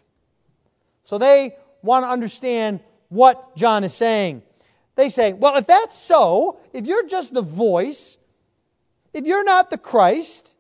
So 1.03 1.19
they 1.19 1.57
want 1.83 2.05
to 2.05 2.09
understand 2.09 2.81
what 3.09 3.57
John 3.57 3.85
is 3.85 3.95
saying. 3.95 4.43
They 4.95 5.09
say, 5.09 5.33
well, 5.33 5.57
if 5.57 5.67
that's 5.67 5.97
so, 5.97 6.59
if 6.73 6.87
you're 6.87 7.07
just 7.07 7.33
the 7.33 7.43
voice, 7.43 8.17
if 9.13 9.25
you're 9.25 9.45
not 9.45 9.71
the 9.71 9.79
Christ, 9.79 10.55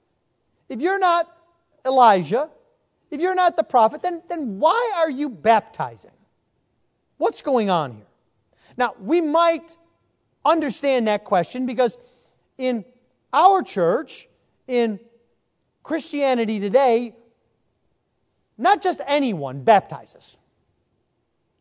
if 0.68 0.80
you're 0.80 0.98
not 0.98 1.26
Elijah, 1.84 2.50
if 3.10 3.20
you're 3.20 3.34
not 3.34 3.56
the 3.56 3.64
prophet, 3.64 4.02
then, 4.02 4.22
then 4.28 4.58
why 4.58 4.92
are 4.96 5.10
you 5.10 5.28
baptizing? 5.28 6.12
What's 7.16 7.42
going 7.42 7.68
on 7.70 7.92
here? 7.92 8.06
Now, 8.76 8.94
we 9.00 9.20
might 9.20 9.76
understand 10.44 11.08
that 11.08 11.24
question 11.24 11.66
because 11.66 11.96
in 12.58 12.84
our 13.32 13.62
church, 13.62 14.28
in 14.66 15.00
Christianity 15.82 16.60
today, 16.60 17.14
not 18.56 18.82
just 18.82 19.00
anyone 19.06 19.62
baptizes. 19.62 20.36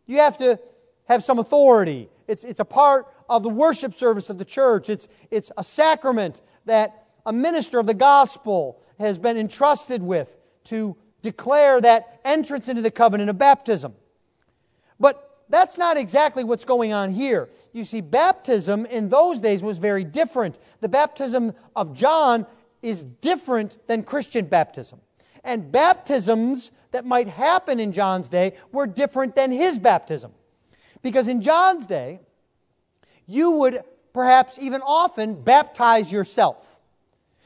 You 0.06 0.18
have 0.18 0.38
to 0.40 0.60
have 1.08 1.24
some 1.24 1.40
authority. 1.40 2.10
It's, 2.28 2.44
it's 2.44 2.60
a 2.60 2.66
part 2.66 3.08
of 3.30 3.44
the 3.44 3.50
worship 3.50 3.94
service 3.94 4.30
of 4.30 4.38
the 4.38 4.46
church. 4.46 4.90
It's, 4.90 5.08
it's 5.32 5.52
a 5.58 5.64
sacrament 5.64 6.42
that 6.66 7.08
a 7.26 7.34
minister 7.34 7.80
of 7.80 7.88
the 7.88 7.94
gospel 7.94 8.82
has 9.00 9.18
been 9.18 9.38
entrusted 9.38 10.02
with 10.02 10.36
to 10.66 10.96
declare 11.22 11.82
that 11.82 12.20
entrance 12.24 12.70
into 12.70 12.82
the 12.82 12.92
covenant 12.92 13.30
of 13.30 13.38
baptism. 13.38 13.94
But 15.00 15.44
that's 15.50 15.78
not 15.78 15.98
exactly 15.98 16.44
what's 16.44 16.66
going 16.66 16.94
on 16.94 17.12
here. 17.12 17.50
You 17.72 17.84
see, 17.84 18.02
baptism 18.02 18.86
in 18.86 19.10
those 19.10 19.40
days 19.40 19.64
was 19.64 19.78
very 19.78 20.04
different. 20.04 20.60
The 20.82 20.90
baptism 20.90 21.54
of 21.76 21.94
John 21.94 22.46
is 22.82 23.04
different 23.04 23.78
than 23.88 24.04
Christian 24.04 24.46
baptism. 24.46 25.00
And 25.44 25.72
baptisms 25.72 26.72
that 26.92 27.06
might 27.06 27.28
happen 27.28 27.80
in 27.80 27.92
John's 27.92 28.28
day 28.28 28.58
were 28.72 28.88
different 28.88 29.36
than 29.36 29.52
his 29.52 29.80
baptism. 29.80 30.32
Because 31.02 31.28
in 31.28 31.42
John's 31.42 31.86
day, 31.86 32.20
you 33.26 33.52
would 33.52 33.84
perhaps 34.14 34.58
even 34.60 34.82
often 34.82 35.42
baptize 35.42 36.12
yourself. 36.12 36.80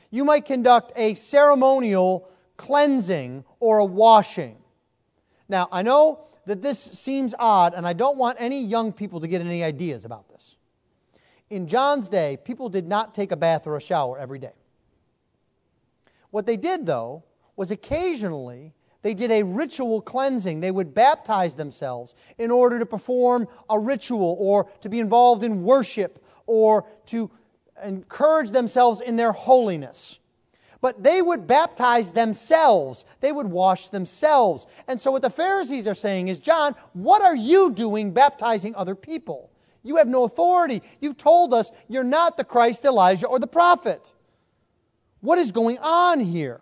You 0.09 0.23
might 0.25 0.45
conduct 0.45 0.93
a 0.95 1.15
ceremonial 1.15 2.29
cleansing 2.57 3.43
or 3.59 3.79
a 3.79 3.85
washing. 3.85 4.57
Now, 5.49 5.67
I 5.71 5.81
know 5.81 6.27
that 6.45 6.61
this 6.61 6.79
seems 6.79 7.33
odd, 7.37 7.73
and 7.73 7.87
I 7.87 7.93
don't 7.93 8.17
want 8.17 8.37
any 8.39 8.63
young 8.63 8.93
people 8.93 9.19
to 9.19 9.27
get 9.27 9.41
any 9.41 9.63
ideas 9.63 10.05
about 10.05 10.29
this. 10.29 10.55
In 11.49 11.67
John's 11.67 12.07
day, 12.07 12.37
people 12.43 12.69
did 12.69 12.87
not 12.87 13.13
take 13.13 13.31
a 13.31 13.35
bath 13.35 13.67
or 13.67 13.75
a 13.75 13.81
shower 13.81 14.17
every 14.17 14.39
day. 14.39 14.53
What 16.29 16.45
they 16.45 16.57
did, 16.57 16.85
though, 16.85 17.23
was 17.55 17.71
occasionally 17.71 18.73
They 19.01 19.13
did 19.13 19.31
a 19.31 19.43
ritual 19.43 20.01
cleansing. 20.01 20.59
They 20.59 20.71
would 20.71 20.93
baptize 20.93 21.55
themselves 21.55 22.15
in 22.37 22.51
order 22.51 22.77
to 22.79 22.85
perform 22.85 23.47
a 23.69 23.79
ritual 23.79 24.35
or 24.39 24.69
to 24.81 24.89
be 24.89 24.99
involved 24.99 25.43
in 25.43 25.63
worship 25.63 26.23
or 26.45 26.85
to 27.07 27.31
encourage 27.83 28.51
themselves 28.51 29.01
in 29.01 29.15
their 29.15 29.31
holiness. 29.31 30.19
But 30.81 31.03
they 31.03 31.21
would 31.21 31.45
baptize 31.45 32.11
themselves, 32.11 33.05
they 33.19 33.31
would 33.31 33.47
wash 33.47 33.89
themselves. 33.89 34.65
And 34.87 34.99
so, 34.99 35.11
what 35.11 35.21
the 35.21 35.29
Pharisees 35.29 35.87
are 35.87 35.93
saying 35.95 36.27
is, 36.27 36.39
John, 36.39 36.75
what 36.93 37.21
are 37.21 37.35
you 37.35 37.71
doing 37.71 38.11
baptizing 38.11 38.73
other 38.75 38.95
people? 38.95 39.51
You 39.83 39.97
have 39.97 40.07
no 40.07 40.23
authority. 40.23 40.81
You've 40.99 41.17
told 41.17 41.53
us 41.53 41.71
you're 41.87 42.03
not 42.03 42.37
the 42.37 42.43
Christ, 42.43 42.85
Elijah, 42.85 43.27
or 43.27 43.39
the 43.39 43.47
prophet. 43.47 44.11
What 45.21 45.37
is 45.37 45.51
going 45.51 45.77
on 45.79 46.19
here? 46.19 46.61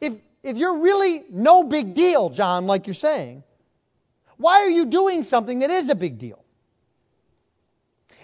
If, 0.00 0.20
if 0.44 0.58
you're 0.58 0.78
really 0.78 1.24
no 1.30 1.64
big 1.64 1.94
deal, 1.94 2.28
John, 2.28 2.66
like 2.66 2.86
you're 2.86 2.94
saying, 2.94 3.42
why 4.36 4.60
are 4.60 4.68
you 4.68 4.84
doing 4.84 5.22
something 5.22 5.60
that 5.60 5.70
is 5.70 5.88
a 5.88 5.94
big 5.94 6.18
deal? 6.18 6.44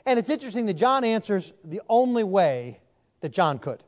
And 0.05 0.19
it's 0.19 0.29
interesting 0.29 0.67
that 0.67 0.75
John 0.75 1.03
answers 1.03 1.53
the 1.65 1.81
only 1.89 2.23
way 2.23 2.81
that 3.21 3.31
John 3.31 3.59
could 3.59 3.83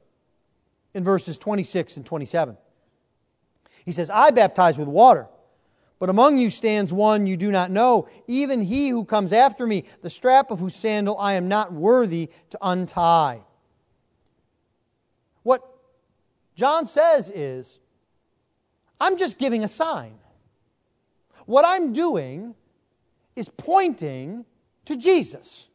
in 0.94 1.04
verses 1.04 1.36
26 1.36 1.98
and 1.98 2.06
27. 2.06 2.56
He 3.84 3.92
says, 3.92 4.08
I 4.08 4.30
baptize 4.30 4.78
with 4.78 4.88
water, 4.88 5.26
but 5.98 6.08
among 6.08 6.38
you 6.38 6.48
stands 6.48 6.92
one 6.92 7.26
you 7.26 7.36
do 7.36 7.50
not 7.50 7.70
know, 7.70 8.08
even 8.26 8.62
he 8.62 8.88
who 8.88 9.04
comes 9.04 9.32
after 9.32 9.66
me, 9.66 9.84
the 10.00 10.10
strap 10.10 10.50
of 10.50 10.58
whose 10.58 10.74
sandal 10.74 11.18
I 11.18 11.34
am 11.34 11.48
not 11.48 11.72
worthy 11.72 12.30
to 12.50 12.58
untie. 12.62 13.42
What 15.42 15.62
John 16.54 16.86
says 16.86 17.30
is, 17.30 17.78
I'm 19.02 19.18
just 19.18 19.36
giving 19.36 19.64
a 19.64 19.68
sign. 19.68 20.14
What 21.46 21.64
I'm 21.64 21.92
doing 21.92 22.54
is 23.34 23.48
pointing 23.48 24.44
to 24.84 24.96
Jesus. 24.96 25.68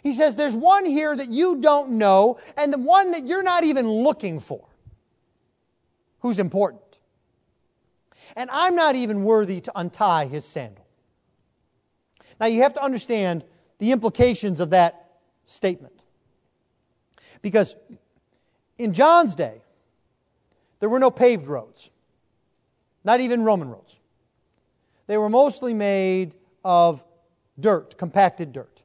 He 0.00 0.12
says, 0.12 0.36
There's 0.36 0.54
one 0.54 0.86
here 0.86 1.16
that 1.16 1.26
you 1.30 1.60
don't 1.60 1.98
know, 1.98 2.38
and 2.56 2.72
the 2.72 2.78
one 2.78 3.10
that 3.10 3.26
you're 3.26 3.42
not 3.42 3.64
even 3.64 3.90
looking 3.90 4.38
for, 4.38 4.68
who's 6.20 6.38
important. 6.38 6.80
And 8.36 8.48
I'm 8.52 8.76
not 8.76 8.94
even 8.94 9.24
worthy 9.24 9.60
to 9.62 9.72
untie 9.74 10.26
his 10.26 10.44
sandal. 10.44 10.86
Now, 12.38 12.46
you 12.46 12.62
have 12.62 12.74
to 12.74 12.82
understand 12.84 13.42
the 13.80 13.90
implications 13.90 14.60
of 14.60 14.70
that 14.70 15.10
statement. 15.44 16.04
Because 17.42 17.74
in 18.78 18.94
John's 18.94 19.34
day, 19.34 19.62
there 20.80 20.88
were 20.88 20.98
no 20.98 21.10
paved 21.10 21.46
roads, 21.46 21.90
not 23.04 23.20
even 23.20 23.42
Roman 23.42 23.68
roads. 23.68 24.00
They 25.06 25.18
were 25.18 25.28
mostly 25.28 25.74
made 25.74 26.34
of 26.64 27.02
dirt, 27.58 27.96
compacted 27.98 28.52
dirt. 28.52 28.82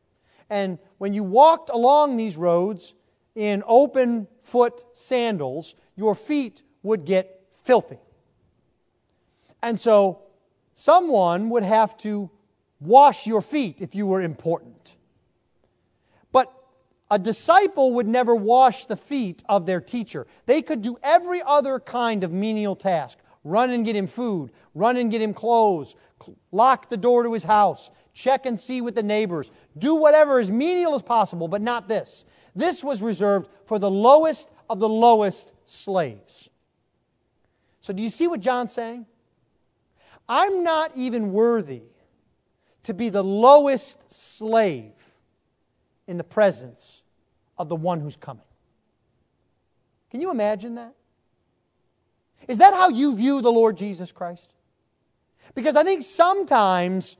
And 0.50 0.78
when 0.98 1.14
you 1.14 1.24
walked 1.24 1.70
along 1.70 2.18
these 2.18 2.38
roads 2.38 2.94
in 3.34 3.64
open 3.66 4.28
foot 4.42 4.84
sandals, 4.94 5.74
your 5.96 6.16
feet 6.16 6.64
would 6.84 7.06
get 7.06 7.42
filthy. 7.54 8.00
And 9.62 9.80
so 9.80 10.22
someone 10.74 11.50
would 11.50 11.64
have 11.64 11.98
to 12.00 12.30
wash 12.80 13.26
your 13.26 13.42
feet 13.42 13.82
if 13.82 13.96
you 13.96 14.06
were 14.06 14.22
important. 14.22 14.95
A 17.12 17.20
disciple 17.20 17.94
would 17.94 18.08
never 18.08 18.36
wash 18.36 18.86
the 18.86 18.96
feet 18.96 19.44
of 19.48 19.66
their 19.66 19.80
teacher. 19.80 20.26
They 20.46 20.62
could 20.62 20.82
do 20.82 20.98
every 21.04 21.42
other 21.42 21.80
kind 21.80 22.24
of 22.24 22.32
menial 22.32 22.76
task 22.76 23.20
run 23.46 23.70
and 23.70 23.86
get 23.86 23.96
him 23.96 24.08
food, 24.08 24.52
run 24.74 24.98
and 24.98 25.12
get 25.12 25.22
him 25.22 25.34
clothes, 25.34 25.96
lock 26.52 26.90
the 26.90 26.98
door 26.98 27.24
to 27.24 27.32
his 27.32 27.44
house, 27.44 27.92
check 28.14 28.46
and 28.48 28.60
see 28.60 28.82
with 28.82 28.96
the 28.96 29.04
neighbors, 29.04 29.52
do 29.78 29.96
whatever 29.96 30.40
as 30.40 30.50
menial 30.50 30.96
as 30.96 31.04
possible, 31.04 31.48
but 31.48 31.62
not 31.62 31.88
this. 31.88 32.26
This 32.56 32.84
was 32.84 33.02
reserved 33.02 33.48
for 33.66 33.78
the 33.78 33.92
lowest 33.92 34.50
of 34.70 34.80
the 34.80 34.90
lowest 34.90 35.54
slaves. 35.64 36.50
So, 37.82 37.94
do 37.94 38.02
you 38.02 38.10
see 38.10 38.28
what 38.28 38.40
John's 38.40 38.74
saying? 38.74 39.06
I'm 40.28 40.64
not 40.64 40.92
even 40.96 41.32
worthy 41.32 41.84
to 42.84 42.96
be 42.96 43.10
the 43.10 43.24
lowest 43.24 44.12
slave 44.12 45.05
in 46.08 46.18
the 46.18 46.24
presence 46.24 47.02
of 47.58 47.70
the 47.70 47.76
one 47.76 48.00
who's 48.00 48.16
coming. 48.16 48.44
Can 50.12 50.22
you 50.22 50.32
imagine 50.32 50.76
that? 50.76 50.94
Is 52.48 52.60
that 52.60 52.74
how 52.74 52.90
you 52.90 53.16
view 53.16 53.42
the 53.42 53.52
Lord 53.52 53.78
Jesus 53.78 54.12
Christ? 54.12 54.54
Because 55.54 55.76
I 55.76 55.84
think 55.84 56.04
sometimes 56.04 57.18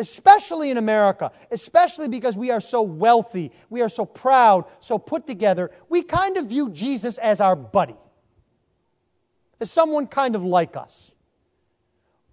especially 0.00 0.70
in 0.70 0.78
America, 0.78 1.30
especially 1.50 2.08
because 2.08 2.36
we 2.36 2.50
are 2.50 2.60
so 2.60 2.82
wealthy, 2.82 3.52
we 3.68 3.82
are 3.82 3.88
so 3.88 4.04
proud, 4.04 4.64
so 4.80 4.98
put 4.98 5.26
together, 5.26 5.70
we 5.88 6.02
kind 6.02 6.36
of 6.36 6.46
view 6.46 6.70
Jesus 6.70 7.18
as 7.18 7.40
our 7.40 7.54
buddy, 7.54 7.96
as 9.60 9.70
someone 9.70 10.06
kind 10.06 10.34
of 10.34 10.42
like 10.42 10.76
us. 10.76 11.12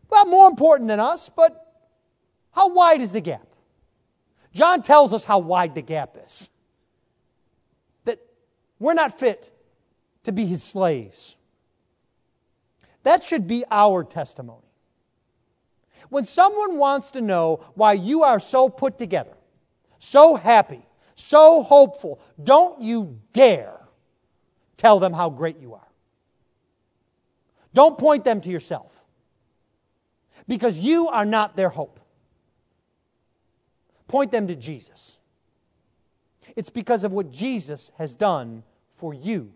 Well, 0.10 0.26
more 0.26 0.50
important 0.50 0.88
than 0.88 1.02
us, 1.02 1.30
but 1.30 1.66
how 2.52 2.70
wide 2.70 3.02
is 3.02 3.12
the 3.12 3.22
gap? 3.22 3.46
John 4.58 4.82
tells 4.82 5.14
us 5.14 5.24
how 5.24 5.38
wide 5.38 5.76
the 5.76 5.84
gap 5.84 6.18
is. 6.26 6.50
That 8.06 8.18
we're 8.80 8.96
not 8.96 9.18
fit 9.18 9.52
to 10.24 10.32
be 10.32 10.48
his 10.48 10.64
slaves. 10.64 11.36
That 13.04 13.24
should 13.24 13.48
be 13.48 13.66
our 13.70 14.04
testimony. 14.04 14.66
When 16.10 16.24
someone 16.24 16.78
wants 16.78 17.12
to 17.12 17.22
know 17.22 17.64
why 17.76 17.94
you 17.94 18.24
are 18.24 18.40
so 18.40 18.68
put 18.68 18.98
together, 18.98 19.38
so 20.00 20.34
happy, 20.34 20.82
so 21.14 21.62
hopeful, 21.62 22.20
don't 22.44 22.82
you 22.82 23.20
dare 23.34 23.80
tell 24.76 25.00
them 25.00 25.14
how 25.14 25.30
great 25.30 25.60
you 25.60 25.76
are. 25.76 25.88
Don't 27.76 27.96
point 27.96 28.26
them 28.26 28.42
to 28.42 28.50
yourself 28.50 28.92
because 30.48 30.80
you 30.80 31.10
are 31.10 31.26
not 31.26 31.56
their 31.56 31.70
hope. 31.70 32.00
Point 34.08 34.32
them 34.32 34.48
to 34.48 34.56
Jesus. 34.56 35.18
It's 36.56 36.70
because 36.70 37.04
of 37.04 37.12
what 37.12 37.32
Jesus 37.32 37.92
has 37.98 38.16
done 38.16 38.64
for 38.94 39.14
you 39.14 39.52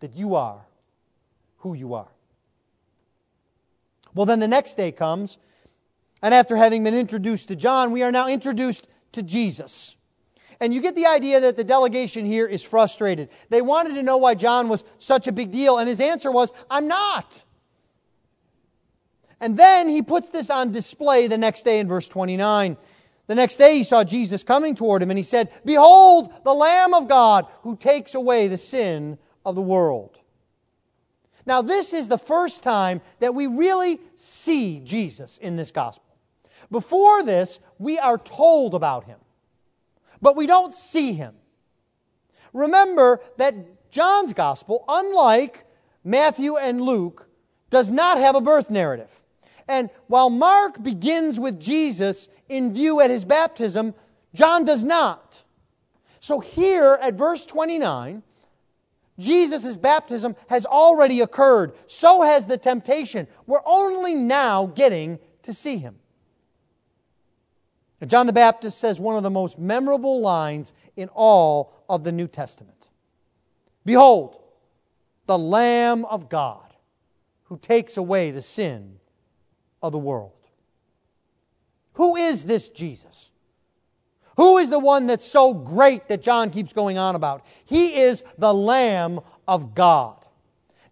that 0.00 0.16
you 0.16 0.34
are 0.34 0.66
who 1.58 1.74
you 1.74 1.94
are. 1.94 2.08
Well, 4.14 4.26
then 4.26 4.40
the 4.40 4.48
next 4.48 4.76
day 4.76 4.92
comes, 4.92 5.38
and 6.22 6.34
after 6.34 6.56
having 6.56 6.82
been 6.82 6.94
introduced 6.94 7.48
to 7.48 7.56
John, 7.56 7.92
we 7.92 8.02
are 8.02 8.10
now 8.10 8.26
introduced 8.28 8.88
to 9.12 9.22
Jesus. 9.22 9.96
And 10.58 10.74
you 10.74 10.82
get 10.82 10.94
the 10.94 11.06
idea 11.06 11.40
that 11.40 11.56
the 11.56 11.64
delegation 11.64 12.26
here 12.26 12.46
is 12.46 12.62
frustrated. 12.62 13.30
They 13.48 13.62
wanted 13.62 13.94
to 13.94 14.02
know 14.02 14.18
why 14.18 14.34
John 14.34 14.68
was 14.68 14.84
such 14.98 15.26
a 15.26 15.32
big 15.32 15.50
deal, 15.50 15.78
and 15.78 15.88
his 15.88 16.00
answer 16.00 16.30
was, 16.30 16.52
I'm 16.70 16.88
not. 16.88 17.44
And 19.40 19.56
then 19.56 19.88
he 19.88 20.02
puts 20.02 20.28
this 20.28 20.50
on 20.50 20.72
display 20.72 21.26
the 21.26 21.38
next 21.38 21.64
day 21.64 21.78
in 21.78 21.88
verse 21.88 22.08
29. 22.08 22.76
The 23.26 23.34
next 23.34 23.56
day 23.56 23.76
he 23.76 23.84
saw 23.84 24.02
Jesus 24.02 24.42
coming 24.42 24.74
toward 24.74 25.02
him, 25.02 25.10
and 25.10 25.18
he 25.18 25.22
said, 25.22 25.50
Behold, 25.64 26.32
the 26.44 26.54
Lamb 26.54 26.94
of 26.94 27.08
God 27.08 27.46
who 27.62 27.76
takes 27.76 28.14
away 28.14 28.48
the 28.48 28.58
sin 28.58 29.18
of 29.44 29.54
the 29.54 29.62
world. 29.62 30.18
Now, 31.46 31.62
this 31.62 31.92
is 31.92 32.08
the 32.08 32.18
first 32.18 32.62
time 32.62 33.00
that 33.20 33.34
we 33.34 33.46
really 33.46 34.00
see 34.14 34.80
Jesus 34.80 35.38
in 35.38 35.56
this 35.56 35.70
gospel. 35.70 36.04
Before 36.70 37.22
this, 37.22 37.58
we 37.78 37.98
are 37.98 38.18
told 38.18 38.74
about 38.74 39.04
him, 39.04 39.18
but 40.20 40.36
we 40.36 40.46
don't 40.46 40.72
see 40.72 41.12
him. 41.12 41.34
Remember 42.52 43.20
that 43.38 43.90
John's 43.90 44.32
gospel, 44.32 44.84
unlike 44.88 45.66
Matthew 46.04 46.56
and 46.56 46.80
Luke, 46.80 47.28
does 47.70 47.90
not 47.90 48.18
have 48.18 48.34
a 48.34 48.40
birth 48.40 48.70
narrative. 48.70 49.19
And 49.70 49.88
while 50.08 50.30
Mark 50.30 50.82
begins 50.82 51.38
with 51.38 51.60
Jesus 51.60 52.28
in 52.48 52.74
view 52.74 53.00
at 53.00 53.08
his 53.08 53.24
baptism, 53.24 53.94
John 54.34 54.64
does 54.64 54.82
not. 54.82 55.44
So 56.18 56.40
here 56.40 56.98
at 57.00 57.14
verse 57.14 57.46
29, 57.46 58.24
Jesus' 59.16 59.76
baptism 59.76 60.34
has 60.48 60.66
already 60.66 61.20
occurred. 61.20 61.72
So 61.86 62.22
has 62.22 62.48
the 62.48 62.58
temptation. 62.58 63.28
We're 63.46 63.62
only 63.64 64.12
now 64.12 64.66
getting 64.66 65.20
to 65.42 65.54
see 65.54 65.76
him. 65.76 66.00
And 68.00 68.10
John 68.10 68.26
the 68.26 68.32
Baptist 68.32 68.78
says 68.78 68.98
one 68.98 69.16
of 69.16 69.22
the 69.22 69.30
most 69.30 69.56
memorable 69.56 70.20
lines 70.20 70.72
in 70.96 71.08
all 71.14 71.84
of 71.88 72.02
the 72.02 72.10
New 72.10 72.26
Testament 72.26 72.88
Behold, 73.84 74.36
the 75.26 75.38
Lamb 75.38 76.04
of 76.06 76.28
God 76.28 76.74
who 77.44 77.56
takes 77.56 77.96
away 77.96 78.32
the 78.32 78.42
sin 78.42 78.99
of 79.82 79.92
the 79.92 79.98
world. 79.98 80.32
Who 81.94 82.16
is 82.16 82.44
this 82.44 82.70
Jesus? 82.70 83.30
Who 84.36 84.58
is 84.58 84.70
the 84.70 84.78
one 84.78 85.06
that's 85.06 85.26
so 85.26 85.52
great 85.52 86.08
that 86.08 86.22
John 86.22 86.50
keeps 86.50 86.72
going 86.72 86.96
on 86.96 87.14
about? 87.14 87.44
He 87.64 88.00
is 88.00 88.24
the 88.38 88.54
Lamb 88.54 89.20
of 89.46 89.74
God. 89.74 90.24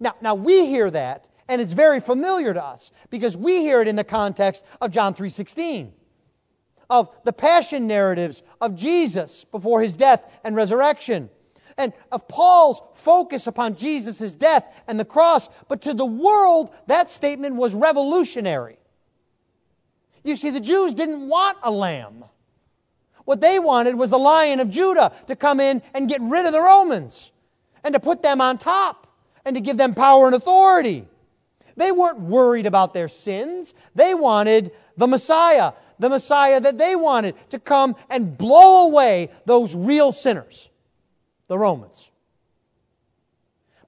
Now, 0.01 0.14
now 0.20 0.35
we 0.35 0.66
hear 0.66 0.90
that, 0.90 1.29
and 1.48 1.61
it's 1.61 1.72
very 1.72 2.01
familiar 2.01 2.53
to 2.53 2.62
us 2.62 2.90
because 3.11 3.37
we 3.37 3.61
hear 3.61 3.81
it 3.81 3.88
in 3.88 3.96
the 3.96 4.05
context 4.05 4.64
of 4.81 4.90
John 4.90 5.14
3:16, 5.14 5.92
of 6.90 7.09
the 7.24 7.33
passion 7.33 7.87
narratives 7.87 8.42
of 8.61 8.74
Jesus 8.74 9.44
before 9.44 9.81
his 9.81 9.96
death 9.96 10.31
and 10.44 10.55
resurrection, 10.55 11.31
and 11.77 11.92
of 12.12 12.29
Paul's 12.29 12.83
focus 12.94 13.46
upon 13.46 13.77
Jesus' 13.77 14.35
death 14.35 14.66
and 14.87 15.01
the 15.01 15.05
cross. 15.05 15.48
But 15.68 15.81
to 15.83 15.94
the 15.94 16.05
world, 16.05 16.70
that 16.87 17.09
statement 17.09 17.57
was 17.57 17.74
revolutionary. 17.74 18.78
You 20.29 20.37
see, 20.37 20.51
the 20.51 20.61
Jews 20.61 20.93
didn't 20.93 21.27
want 21.27 21.57
a 21.62 21.71
lamb. 21.71 22.25
What 23.25 23.41
they 23.41 23.59
wanted 23.59 23.95
was 23.95 24.11
the 24.11 24.19
lion 24.19 24.61
of 24.61 24.69
Judah 24.69 25.12
to 25.27 25.35
come 25.35 25.59
in 25.59 25.83
and 25.95 26.09
get 26.09 26.21
rid 26.21 26.45
of 26.45 26.53
the 26.53 26.61
Romans 26.61 27.33
and 27.83 27.95
to 27.95 28.01
put 28.01 28.23
them 28.23 28.41
on 28.41 28.59
top 28.59 29.07
and 29.47 29.57
to 29.57 29.61
give 29.61 29.79
them 29.79 29.95
power 29.95 30.27
and 30.27 30.35
authority. 30.35 31.07
They 31.77 31.93
weren't 31.93 32.21
worried 32.21 32.67
about 32.67 32.93
their 32.93 33.09
sins. 33.09 33.73
They 33.95 34.14
wanted 34.14 34.73
the 34.99 35.07
Messiah, 35.07 35.73
the 35.99 36.11
Messiah 36.11 36.61
that 36.61 36.77
they 36.77 36.95
wanted 36.95 37.35
to 37.51 37.59
come 37.59 37.97
and 38.11 38.37
blow 38.37 38.87
away 38.87 39.31
those 39.47 39.75
real 39.75 40.12
sinners, 40.12 40.69
the 41.47 41.59
Romans. 41.59 42.11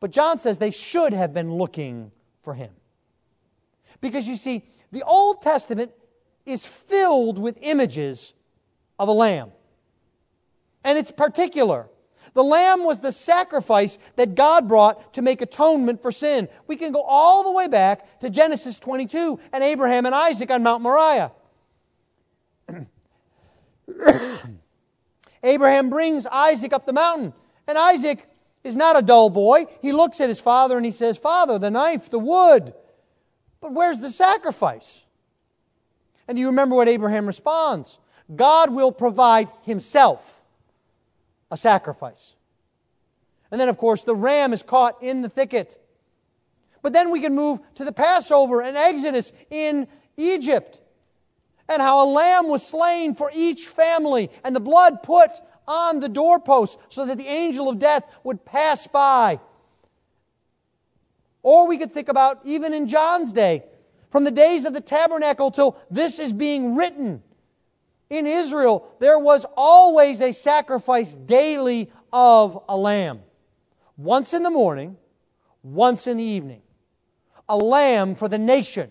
But 0.01 0.11
John 0.11 0.39
says 0.39 0.57
they 0.57 0.71
should 0.71 1.13
have 1.13 1.35
been 1.35 1.53
looking 1.53 2.13
for 2.43 2.55
him. 2.55 2.71
Because 4.01 4.27
you 4.27 4.37
see, 4.37 4.65
the 4.93 5.03
Old 5.03 5.43
Testament 5.43 5.93
is 6.47 6.65
filled 6.65 7.39
with 7.39 7.59
images 7.61 8.33
of 8.99 9.09
a 9.09 9.13
lamb. 9.13 9.53
And 10.85 10.99
it's 10.99 11.11
particular. 11.11 11.89
The 12.35 12.45
lamb 12.45 12.85
was 12.85 13.01
the 13.01 13.13
sacrifice 13.13 13.99
that 14.17 14.35
God 14.35 14.69
brought 14.69 15.15
to 15.15 15.23
make 15.23 15.41
atonement 15.41 16.01
for 16.03 16.13
sin. 16.13 16.49
We 16.67 16.77
can 16.77 16.93
go 16.93 17.03
all 17.03 17.45
the 17.45 17.53
way 17.53 17.67
back 17.67 18.21
to 18.21 18.31
Genesis 18.31 18.79
22 18.79 19.41
and 19.53 19.65
Abraham 19.65 20.07
and 20.07 20.15
Isaac 20.15 20.51
on 20.51 20.63
Mount 20.63 20.83
Moriah. 20.83 21.33
Abraham 25.43 25.91
brings 25.91 26.27
Isaac 26.27 26.73
up 26.73 26.87
the 26.87 26.93
mountain, 26.93 27.33
and 27.67 27.77
Isaac 27.77 28.29
is 28.63 28.77
not 28.77 28.99
a 28.99 29.03
dull 29.03 29.31
boy. 29.31 29.67
He 29.81 29.93
looks 29.93 30.21
at 30.21 30.29
his 30.29 30.39
father 30.41 30.77
and 30.77 30.85
he 30.85 30.93
says, 30.93 31.17
Father, 31.17 31.59
the 31.59 31.71
knife, 31.71 32.11
the 32.11 32.19
wood, 32.19 32.75
but 33.61 33.73
where's 33.73 34.01
the 34.01 34.11
sacrifice? 34.11 35.05
And 36.31 36.37
do 36.37 36.43
you 36.43 36.47
remember 36.47 36.77
what 36.77 36.87
Abraham 36.87 37.27
responds? 37.27 37.99
God 38.37 38.71
will 38.71 38.93
provide 38.93 39.49
himself 39.63 40.41
a 41.51 41.57
sacrifice. 41.57 42.37
And 43.51 43.61
then, 43.61 43.69
of 43.69 43.77
course, 43.77 44.05
the 44.05 44.15
ram 44.15 44.53
is 44.53 44.63
caught 44.63 45.03
in 45.03 45.23
the 45.23 45.29
thicket. 45.29 45.85
But 46.83 46.93
then 46.93 47.11
we 47.11 47.21
can 47.21 47.35
move 47.35 47.59
to 47.75 47.85
the 47.85 47.91
Passover 47.91 48.63
and 48.63 48.77
Exodus 48.77 49.33
in 49.51 49.89
Egypt 50.17 50.81
and 51.69 51.83
how 51.83 52.05
a 52.05 52.07
lamb 52.07 52.47
was 52.47 52.65
slain 52.65 53.17
for 53.17 53.33
each 53.35 53.67
family 53.67 54.31
and 54.45 54.55
the 54.55 54.61
blood 54.61 55.03
put 55.03 55.33
on 55.67 55.99
the 55.99 56.09
doorpost 56.09 56.79
so 56.89 57.07
that 57.07 57.19
the 57.19 57.27
angel 57.27 57.69
of 57.69 57.81
death 57.81 58.05
would 58.23 58.45
pass 58.45 58.87
by. 58.87 59.41
Or 61.43 61.67
we 61.67 61.77
could 61.77 61.91
think 61.91 62.09
about 62.09 62.39
even 62.45 62.73
in 62.73 62.87
John's 62.87 63.33
day, 63.33 63.65
from 64.11 64.25
the 64.25 64.31
days 64.31 64.65
of 64.65 64.75
the 64.75 64.81
tabernacle 64.81 65.51
till 65.51 65.79
this 65.91 66.19
is 66.19 66.33
being 66.33 66.75
written 66.75 67.23
in 68.11 68.27
Israel, 68.27 68.93
there 68.99 69.19
was 69.19 69.47
always 69.57 70.21
a 70.21 70.33
sacrifice 70.33 71.15
daily 71.15 71.91
of 72.13 72.63
a 72.69 72.77
lamb. 72.77 73.21
Once 73.97 74.35
in 74.35 74.43
the 74.43 74.51
morning, 74.51 74.97
once 75.63 76.07
in 76.07 76.17
the 76.17 76.25
evening. 76.25 76.63
A 77.49 77.57
lamb 77.57 78.15
for 78.15 78.29
the 78.29 78.39
nation. 78.39 78.91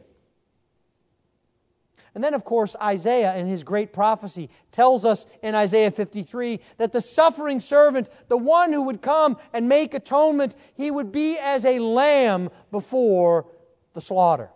And 2.16 2.24
then, 2.24 2.34
of 2.34 2.44
course, 2.44 2.76
Isaiah 2.82 3.36
in 3.36 3.48
his 3.48 3.64
great 3.64 3.94
prophecy 3.94 4.50
tells 4.72 5.06
us 5.06 5.26
in 5.44 5.54
Isaiah 5.54 5.92
53 5.92 6.60
that 6.78 6.92
the 6.92 7.02
suffering 7.02 7.60
servant, 7.60 8.10
the 8.28 8.38
one 8.38 8.74
who 8.74 8.84
would 8.84 9.02
come 9.02 9.38
and 9.54 9.70
make 9.70 9.94
atonement, 9.94 10.56
he 10.76 10.92
would 10.92 11.12
be 11.12 11.38
as 11.38 11.66
a 11.66 11.80
lamb 11.80 12.50
before 12.72 13.46
the 13.94 14.02
slaughter. 14.02 14.50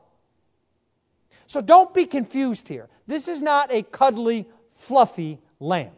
So 1.48 1.62
don't 1.62 1.94
be 1.94 2.06
confused 2.06 2.68
here. 2.68 2.90
This 3.08 3.28
is 3.28 3.42
not 3.42 3.72
a 3.72 3.84
cuddly, 3.84 4.48
fluffy 4.72 5.40
lamb. 5.60 5.92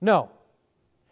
No. 0.00 0.30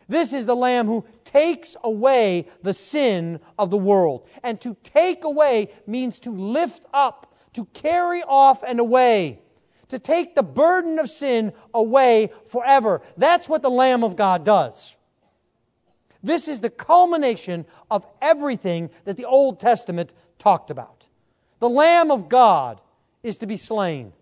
This 0.08 0.32
is 0.32 0.46
the 0.46 0.54
lamb 0.54 0.86
who 0.86 1.04
takes 1.24 1.76
away 1.82 2.48
the 2.62 2.72
sin 2.72 3.40
of 3.58 3.70
the 3.70 3.78
world. 3.78 4.26
And 4.42 4.60
to 4.60 4.76
take 4.82 5.24
away 5.24 5.70
means 5.86 6.20
to 6.20 6.30
lift 6.30 6.84
up, 6.94 7.34
to 7.54 7.64
carry 7.66 8.22
off 8.22 8.62
and 8.62 8.78
away, 8.78 9.40
to 9.88 9.98
take 9.98 10.34
the 10.34 10.42
burden 10.42 10.98
of 10.98 11.10
sin 11.10 11.52
away 11.74 12.30
forever. 12.46 13.02
That's 13.16 13.48
what 13.48 13.62
the 13.62 13.70
Lamb 13.70 14.04
of 14.04 14.16
God 14.16 14.44
does. 14.44 14.96
This 16.22 16.48
is 16.48 16.60
the 16.60 16.70
culmination 16.70 17.66
of 17.90 18.06
everything 18.20 18.90
that 19.04 19.16
the 19.16 19.24
Old 19.24 19.60
Testament 19.60 20.12
talked 20.38 20.70
about. 20.70 21.06
The 21.60 21.68
Lamb 21.68 22.10
of 22.10 22.28
God 22.28 22.80
is 23.26 23.38
to 23.38 23.46
be 23.46 23.56
slain 23.56 24.12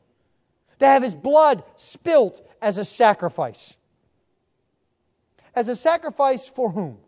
to 0.78 0.86
have 0.86 1.02
his 1.02 1.14
blood 1.14 1.62
spilt 1.76 2.46
as 2.60 2.78
a 2.78 2.84
sacrifice. 2.84 3.76
As 5.54 5.68
a 5.68 5.76
sacrifice 5.76 6.48
for 6.48 6.70
whom? 6.70 6.98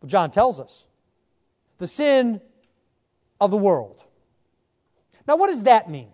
Well, 0.00 0.08
John 0.08 0.30
tells 0.30 0.58
us 0.58 0.86
the 1.78 1.86
sin 1.86 2.40
of 3.40 3.50
the 3.50 3.56
world. 3.56 4.04
Now, 5.26 5.36
what 5.36 5.48
does 5.48 5.64
that 5.64 5.90
mean? 5.90 6.08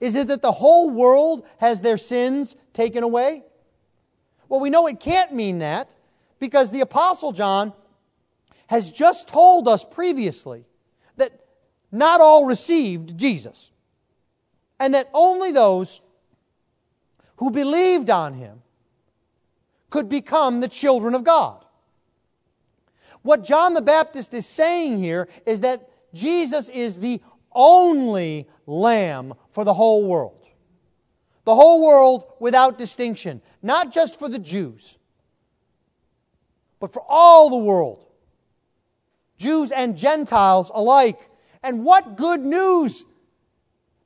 Is 0.00 0.14
it 0.14 0.28
that 0.28 0.40
the 0.40 0.52
whole 0.52 0.90
world 0.90 1.44
has 1.58 1.82
their 1.82 1.96
sins 1.96 2.56
taken 2.72 3.02
away? 3.02 3.44
Well, 4.48 4.60
we 4.60 4.70
know 4.70 4.86
it 4.86 5.00
can't 5.00 5.32
mean 5.32 5.58
that 5.58 5.94
because 6.38 6.70
the 6.70 6.80
Apostle 6.80 7.32
John 7.32 7.72
has 8.68 8.90
just 8.90 9.28
told 9.28 9.68
us 9.68 9.84
previously 9.84 10.64
not 11.92 12.20
all 12.20 12.44
received 12.44 13.16
Jesus 13.18 13.70
and 14.78 14.94
that 14.94 15.10
only 15.12 15.52
those 15.52 16.00
who 17.36 17.50
believed 17.50 18.10
on 18.10 18.34
him 18.34 18.62
could 19.90 20.08
become 20.08 20.60
the 20.60 20.68
children 20.68 21.14
of 21.14 21.24
God. 21.24 21.64
What 23.22 23.44
John 23.44 23.74
the 23.74 23.82
Baptist 23.82 24.32
is 24.32 24.46
saying 24.46 24.98
here 24.98 25.28
is 25.44 25.60
that 25.60 25.88
Jesus 26.14 26.68
is 26.68 26.98
the 26.98 27.20
only 27.52 28.48
lamb 28.66 29.34
for 29.50 29.64
the 29.64 29.74
whole 29.74 30.06
world. 30.06 30.46
The 31.44 31.54
whole 31.54 31.84
world 31.84 32.24
without 32.38 32.78
distinction, 32.78 33.42
not 33.62 33.92
just 33.92 34.18
for 34.18 34.28
the 34.28 34.38
Jews, 34.38 34.98
but 36.78 36.92
for 36.92 37.02
all 37.08 37.50
the 37.50 37.56
world, 37.56 38.06
Jews 39.36 39.72
and 39.72 39.96
Gentiles 39.96 40.70
alike. 40.72 41.18
And 41.62 41.84
what 41.84 42.16
good 42.16 42.40
news 42.40 43.04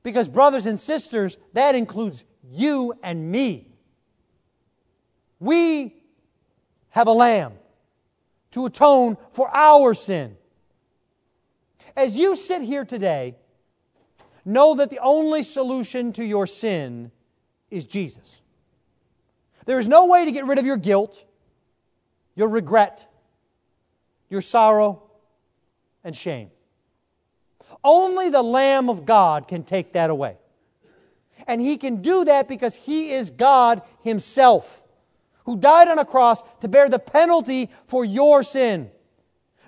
because, 0.05 0.27
brothers 0.27 0.67
and 0.67 0.79
sisters, 0.79 1.35
that 1.53 1.73
includes 1.73 2.23
you 2.51 2.93
and 3.01 3.31
me. 3.31 3.67
We 5.39 5.95
have 6.89 7.07
a 7.07 7.11
lamb 7.11 7.53
to 8.51 8.67
atone 8.67 9.17
for 9.31 9.49
our 9.49 9.95
sin. 9.95 10.37
As 11.97 12.17
you 12.17 12.35
sit 12.35 12.61
here 12.61 12.85
today, 12.85 13.35
know 14.45 14.75
that 14.75 14.91
the 14.91 14.99
only 14.99 15.41
solution 15.41 16.13
to 16.13 16.23
your 16.23 16.45
sin 16.45 17.11
is 17.71 17.83
Jesus. 17.85 18.43
There 19.65 19.79
is 19.79 19.87
no 19.87 20.05
way 20.05 20.25
to 20.25 20.31
get 20.31 20.45
rid 20.45 20.59
of 20.59 20.67
your 20.67 20.77
guilt, 20.77 21.25
your 22.35 22.47
regret, 22.47 23.11
your 24.29 24.41
sorrow, 24.41 25.01
and 26.03 26.15
shame. 26.15 26.51
Only 27.85 28.29
the 28.31 28.41
Lamb 28.41 28.89
of 28.89 29.05
God 29.05 29.47
can 29.47 29.63
take 29.63 29.93
that 29.93 30.09
away. 30.09 30.37
And 31.47 31.61
he 31.61 31.77
can 31.77 32.01
do 32.01 32.25
that 32.25 32.47
because 32.47 32.75
he 32.75 33.11
is 33.11 33.29
God 33.29 33.83
himself, 34.01 34.83
who 35.45 35.55
died 35.55 35.87
on 35.87 35.99
a 35.99 36.05
cross 36.05 36.41
to 36.61 36.67
bear 36.67 36.89
the 36.89 36.97
penalty 36.97 37.69
for 37.85 38.03
your 38.03 38.41
sin. 38.41 38.89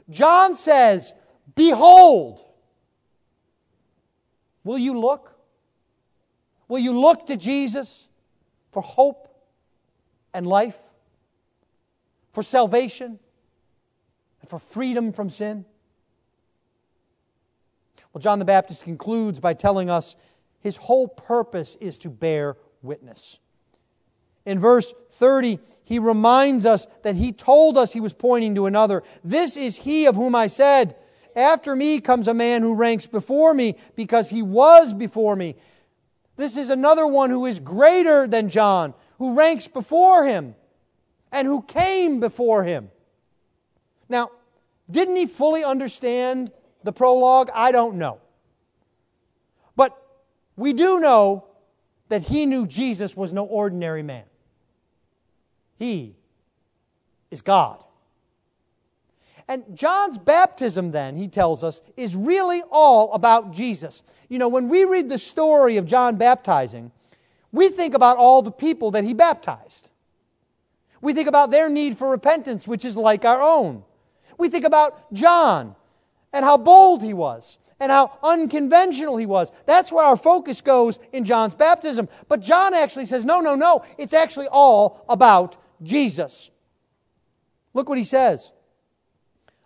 John 0.09 0.55
says, 0.55 1.13
Behold. 1.53 2.41
Will 4.63 4.79
you 4.79 4.99
look? 4.99 5.33
Will 6.67 6.79
you 6.79 6.99
look 6.99 7.27
to 7.27 7.37
Jesus 7.37 8.09
for 8.71 8.81
hope 8.81 9.29
and 10.33 10.45
life, 10.45 10.77
for 12.33 12.41
salvation, 12.41 13.19
and 14.41 14.49
for 14.49 14.57
freedom 14.57 15.13
from 15.13 15.29
sin? 15.29 15.65
Well, 18.17 18.23
John 18.23 18.39
the 18.39 18.45
Baptist 18.45 18.83
concludes 18.83 19.39
by 19.39 19.53
telling 19.53 19.91
us 19.91 20.15
his 20.59 20.75
whole 20.75 21.07
purpose 21.07 21.77
is 21.79 21.99
to 21.99 22.09
bear 22.09 22.57
witness. 22.81 23.37
In 24.43 24.59
verse 24.59 24.91
30, 25.11 25.59
he 25.83 25.99
reminds 25.99 26.65
us 26.65 26.87
that 27.03 27.13
he 27.13 27.31
told 27.31 27.77
us 27.77 27.93
he 27.93 27.99
was 27.99 28.13
pointing 28.13 28.55
to 28.55 28.65
another. 28.65 29.03
This 29.23 29.55
is 29.55 29.75
he 29.75 30.07
of 30.07 30.15
whom 30.15 30.33
I 30.33 30.47
said, 30.47 30.95
After 31.35 31.75
me 31.75 32.01
comes 32.01 32.27
a 32.27 32.33
man 32.33 32.63
who 32.63 32.73
ranks 32.73 33.05
before 33.05 33.53
me 33.53 33.75
because 33.95 34.31
he 34.31 34.41
was 34.41 34.95
before 34.95 35.35
me. 35.35 35.55
This 36.37 36.57
is 36.57 36.71
another 36.71 37.05
one 37.05 37.29
who 37.29 37.45
is 37.45 37.59
greater 37.59 38.27
than 38.27 38.49
John, 38.49 38.95
who 39.19 39.35
ranks 39.35 39.67
before 39.67 40.25
him 40.25 40.55
and 41.31 41.47
who 41.47 41.61
came 41.61 42.19
before 42.19 42.63
him. 42.63 42.89
Now, 44.09 44.31
didn't 44.89 45.17
he 45.17 45.27
fully 45.27 45.63
understand 45.63 46.51
the 46.87 46.93
prologue? 46.93 47.51
I 47.53 47.71
don't 47.71 47.97
know. 47.97 48.19
But 49.75 49.95
we 50.55 50.73
do 50.73 50.99
know 50.99 51.45
that 52.09 52.23
he 52.23 52.47
knew 52.47 52.65
Jesus 52.65 53.15
was 53.15 53.31
no 53.31 53.43
ordinary 53.43 54.01
man. 54.01 54.23
He 55.77 56.15
is 57.29 57.41
God. 57.41 57.83
And 59.49 59.63
John's 59.73 60.17
baptism, 60.17 60.91
then, 60.91 61.15
he 61.15 61.27
tells 61.27 61.63
us, 61.63 61.81
is 61.95 62.15
really 62.15 62.63
all 62.71 63.13
about 63.13 63.51
Jesus. 63.51 64.01
You 64.29 64.39
know, 64.39 64.47
when 64.47 64.67
we 64.67 64.85
read 64.85 65.09
the 65.09 65.19
story 65.19 65.77
of 65.77 65.85
John 65.85 66.15
baptizing, 66.15 66.91
we 67.51 67.69
think 67.69 67.93
about 67.93 68.17
all 68.17 68.41
the 68.41 68.51
people 68.51 68.91
that 68.91 69.03
he 69.03 69.13
baptized. 69.13 69.91
We 71.01 71.13
think 71.13 71.27
about 71.27 71.51
their 71.51 71.69
need 71.69 71.97
for 71.97 72.09
repentance, 72.09 72.67
which 72.67 72.83
is 72.83 72.97
like 72.97 73.25
our 73.25 73.41
own. 73.41 73.83
We 74.37 74.49
think 74.49 74.65
about 74.65 75.13
John 75.13 75.75
and 76.33 76.43
how 76.45 76.57
bold 76.57 77.03
he 77.03 77.13
was 77.13 77.57
and 77.79 77.91
how 77.91 78.17
unconventional 78.23 79.17
he 79.17 79.25
was. 79.25 79.51
That's 79.65 79.91
where 79.91 80.05
our 80.05 80.17
focus 80.17 80.61
goes 80.61 80.99
in 81.13 81.25
John's 81.25 81.55
baptism. 81.55 82.09
But 82.27 82.41
John 82.41 82.73
actually 82.73 83.05
says, 83.05 83.25
no, 83.25 83.39
no, 83.39 83.55
no, 83.55 83.85
it's 83.97 84.13
actually 84.13 84.47
all 84.47 85.05
about 85.07 85.57
Jesus. 85.83 86.49
Look 87.73 87.89
what 87.89 87.97
he 87.97 88.03
says. 88.03 88.51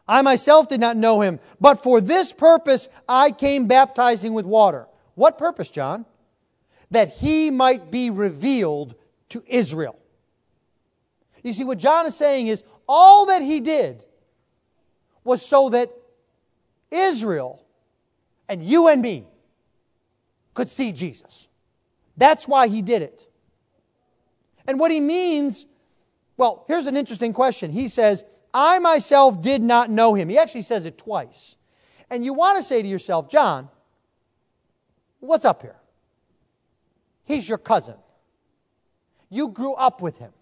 I 0.07 0.21
myself 0.21 0.67
did 0.67 0.81
not 0.81 0.97
know 0.97 1.21
him, 1.21 1.39
but 1.61 1.81
for 1.81 2.01
this 2.01 2.33
purpose 2.33 2.89
I 3.07 3.31
came 3.31 3.67
baptizing 3.67 4.33
with 4.33 4.45
water. 4.45 4.87
What 5.15 5.37
purpose, 5.37 5.71
John? 5.71 6.05
That 6.89 7.09
he 7.09 7.49
might 7.49 7.91
be 7.91 8.09
revealed 8.09 8.95
to 9.29 9.43
Israel. 9.47 9.97
You 11.43 11.53
see, 11.53 11.63
what 11.63 11.77
John 11.77 12.05
is 12.05 12.15
saying 12.15 12.47
is 12.47 12.63
all 12.87 13.27
that 13.27 13.41
he 13.41 13.61
did 13.61 14.03
was 15.23 15.45
so 15.45 15.69
that 15.69 15.89
Israel 16.91 17.65
and 18.47 18.63
you 18.63 18.87
and 18.87 19.01
me 19.01 19.25
could 20.53 20.69
see 20.69 20.91
Jesus. 20.91 21.47
That's 22.17 22.47
why 22.47 22.67
he 22.67 22.81
did 22.81 23.01
it. 23.01 23.25
And 24.67 24.79
what 24.79 24.91
he 24.91 24.99
means, 24.99 25.65
well, 26.37 26.65
here's 26.67 26.85
an 26.85 26.97
interesting 26.97 27.33
question. 27.33 27.71
He 27.71 27.87
says, 27.87 28.25
I 28.53 28.79
myself 28.79 29.41
did 29.41 29.61
not 29.61 29.89
know 29.89 30.13
him. 30.13 30.29
He 30.29 30.37
actually 30.37 30.63
says 30.63 30.85
it 30.85 30.97
twice. 30.97 31.55
And 32.09 32.25
you 32.25 32.33
want 32.33 32.57
to 32.57 32.63
say 32.63 32.81
to 32.81 32.87
yourself, 32.87 33.29
John, 33.29 33.69
what's 35.19 35.45
up 35.45 35.61
here? 35.61 35.77
He's 37.23 37.47
your 37.47 37.57
cousin. 37.57 37.95
You 39.29 39.47
grew 39.47 39.73
up 39.73 40.01
with 40.01 40.17
him. 40.17 40.33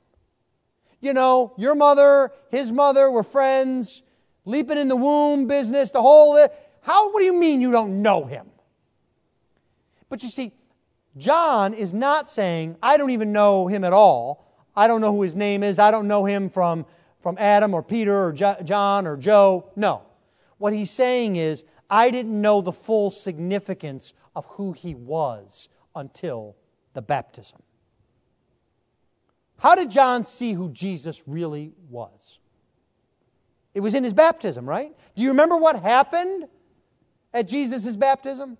You 1.00 1.14
know, 1.14 1.54
your 1.58 1.76
mother, 1.76 2.32
his 2.50 2.72
mother 2.72 3.10
were 3.12 3.24
friends, 3.24 4.02
leaping 4.50 4.78
in 4.78 4.88
the 4.88 4.96
womb 4.96 5.48
business, 5.48 5.92
the 5.92 6.02
whole. 6.02 6.36
How, 6.82 7.12
what 7.12 7.20
do 7.20 7.26
you 7.26 7.34
mean 7.34 7.62
you 7.62 7.72
don't 7.72 8.02
know 8.02 8.26
him? 8.26 8.48
But 10.10 10.24
you 10.24 10.30
see, 10.30 10.52
John 11.18 11.74
is 11.74 11.94
not 11.94 12.30
saying, 12.30 12.78
I 12.82 12.98
don't 12.98 13.12
even 13.12 13.32
know 13.32 13.68
him 13.68 13.84
at 13.84 13.94
all. 13.94 14.46
I 14.76 14.88
don't 14.88 15.02
know 15.02 15.12
who 15.14 15.22
his 15.22 15.36
name 15.36 15.64
is. 15.64 15.80
I 15.80 15.92
don't 15.92 16.08
know 16.08 16.26
him 16.26 16.50
from 16.50 16.86
from 17.20 17.38
Adam 17.38 17.74
or 17.74 17.84
Peter 17.84 18.26
or 18.26 18.32
John 18.32 19.06
or 19.06 19.18
Joe. 19.18 19.70
No. 19.76 20.04
What 20.58 20.74
he's 20.74 20.92
saying 20.92 21.36
is, 21.36 21.64
I 21.90 22.12
didn't 22.12 22.40
know 22.40 22.62
the 22.62 22.72
full 22.72 23.12
significance 23.12 24.14
of 24.36 24.46
who 24.46 24.74
he 24.74 24.96
was 24.96 25.70
until 25.96 26.56
the 26.94 27.02
baptism. 27.02 27.62
How 29.58 29.76
did 29.76 29.92
John 29.92 30.24
see 30.24 30.54
who 30.54 30.70
Jesus 30.70 31.24
really 31.28 31.74
was? 31.90 32.39
It 33.74 33.82
was 33.82 33.94
in 33.94 34.04
his 34.04 34.14
baptism, 34.14 34.68
right? 34.68 34.96
Do 35.16 35.22
you 35.22 35.30
remember 35.30 35.58
what 35.58 35.82
happened 35.82 36.46
at 37.34 37.48
Jesus' 37.48 37.96
baptism? 37.96 38.58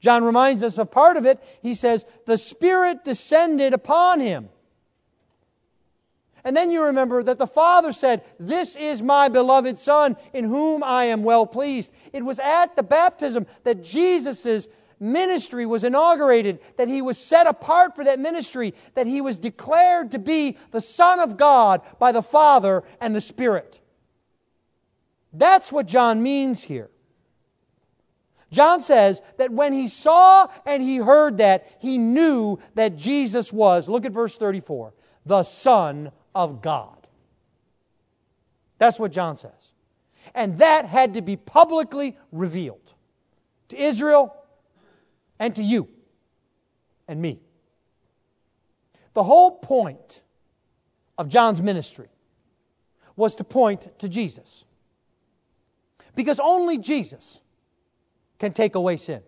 John 0.00 0.24
reminds 0.24 0.62
us 0.62 0.78
of 0.78 0.90
part 0.90 1.16
of 1.16 1.26
it. 1.26 1.42
He 1.62 1.74
says, 1.74 2.04
The 2.26 2.36
Spirit 2.36 3.04
descended 3.04 3.72
upon 3.72 4.20
him. 4.20 4.48
And 6.44 6.56
then 6.56 6.72
you 6.72 6.84
remember 6.84 7.22
that 7.22 7.38
the 7.38 7.46
Father 7.46 7.92
said, 7.92 8.24
This 8.38 8.74
is 8.74 9.00
my 9.00 9.28
beloved 9.28 9.78
Son, 9.78 10.16
in 10.32 10.44
whom 10.44 10.82
I 10.82 11.04
am 11.04 11.22
well 11.22 11.46
pleased. 11.46 11.92
It 12.12 12.24
was 12.24 12.40
at 12.40 12.74
the 12.74 12.82
baptism 12.82 13.46
that 13.62 13.84
Jesus' 13.84 14.66
ministry 14.98 15.66
was 15.66 15.84
inaugurated, 15.84 16.58
that 16.78 16.88
he 16.88 17.00
was 17.00 17.16
set 17.16 17.46
apart 17.46 17.94
for 17.94 18.04
that 18.04 18.18
ministry, 18.18 18.74
that 18.94 19.06
he 19.06 19.20
was 19.20 19.38
declared 19.38 20.10
to 20.10 20.18
be 20.18 20.58
the 20.72 20.80
Son 20.80 21.20
of 21.20 21.36
God 21.36 21.80
by 22.00 22.10
the 22.10 22.22
Father 22.22 22.82
and 23.00 23.14
the 23.14 23.20
Spirit. 23.20 23.80
That's 25.32 25.72
what 25.72 25.86
John 25.86 26.22
means 26.22 26.62
here. 26.62 26.90
John 28.50 28.82
says 28.82 29.22
that 29.38 29.50
when 29.50 29.72
he 29.72 29.88
saw 29.88 30.46
and 30.66 30.82
he 30.82 30.98
heard 30.98 31.38
that, 31.38 31.66
he 31.78 31.96
knew 31.96 32.58
that 32.74 32.96
Jesus 32.96 33.50
was, 33.52 33.88
look 33.88 34.04
at 34.04 34.12
verse 34.12 34.36
34, 34.36 34.92
the 35.24 35.42
Son 35.42 36.12
of 36.34 36.60
God. 36.60 37.06
That's 38.78 39.00
what 39.00 39.10
John 39.10 39.36
says. 39.36 39.72
And 40.34 40.58
that 40.58 40.84
had 40.84 41.14
to 41.14 41.22
be 41.22 41.36
publicly 41.36 42.18
revealed 42.30 42.92
to 43.68 43.82
Israel 43.82 44.36
and 45.38 45.56
to 45.56 45.62
you 45.62 45.88
and 47.08 47.22
me. 47.22 47.40
The 49.14 49.24
whole 49.24 49.52
point 49.52 50.22
of 51.16 51.28
John's 51.28 51.60
ministry 51.60 52.08
was 53.16 53.34
to 53.36 53.44
point 53.44 53.98
to 53.98 54.08
Jesus. 54.08 54.64
Because 56.14 56.40
only 56.40 56.78
Jesus 56.78 57.40
can 58.38 58.52
take 58.52 58.74
away 58.74 58.96
sin. 58.96 59.22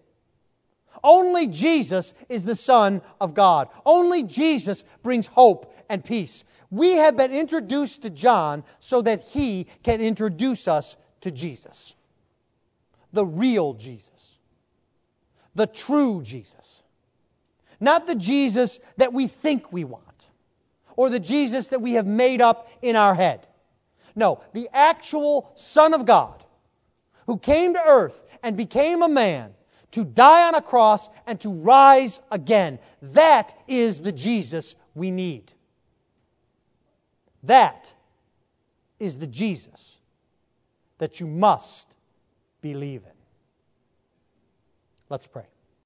Only 1.02 1.46
Jesus 1.46 2.14
is 2.28 2.44
the 2.44 2.56
Son 2.56 3.02
of 3.20 3.34
God. 3.34 3.68
Only 3.84 4.22
Jesus 4.22 4.84
brings 5.02 5.26
hope 5.26 5.74
and 5.88 6.04
peace. 6.04 6.44
We 6.70 6.92
have 6.92 7.16
been 7.16 7.32
introduced 7.32 8.02
to 8.02 8.10
John 8.10 8.64
so 8.80 9.02
that 9.02 9.20
he 9.20 9.66
can 9.82 10.00
introduce 10.00 10.66
us 10.66 10.96
to 11.20 11.30
Jesus. 11.30 11.94
The 13.12 13.26
real 13.26 13.74
Jesus. 13.74 14.38
The 15.54 15.66
true 15.66 16.22
Jesus. 16.22 16.82
Not 17.80 18.06
the 18.06 18.14
Jesus 18.14 18.80
that 18.96 19.12
we 19.12 19.26
think 19.26 19.72
we 19.72 19.84
want 19.84 20.28
or 20.96 21.10
the 21.10 21.20
Jesus 21.20 21.68
that 21.68 21.80
we 21.80 21.94
have 21.94 22.06
made 22.06 22.40
up 22.40 22.68
in 22.82 22.96
our 22.96 23.14
head. 23.14 23.46
No, 24.16 24.40
the 24.52 24.68
actual 24.72 25.50
Son 25.54 25.92
of 25.92 26.06
God 26.06 26.43
who 27.26 27.38
came 27.38 27.74
to 27.74 27.80
earth 27.80 28.22
and 28.42 28.56
became 28.56 29.02
a 29.02 29.08
man 29.08 29.54
to 29.92 30.04
die 30.04 30.48
on 30.48 30.54
a 30.54 30.62
cross 30.62 31.08
and 31.26 31.40
to 31.40 31.50
rise 31.50 32.20
again. 32.30 32.78
That 33.00 33.54
is 33.68 34.02
the 34.02 34.12
Jesus 34.12 34.74
we 34.94 35.10
need. 35.10 35.52
That 37.44 37.92
is 38.98 39.18
the 39.18 39.26
Jesus 39.26 39.98
that 40.98 41.20
you 41.20 41.26
must 41.26 41.96
believe 42.60 43.02
in. 43.04 43.12
Let's 45.08 45.26
pray. 45.26 45.44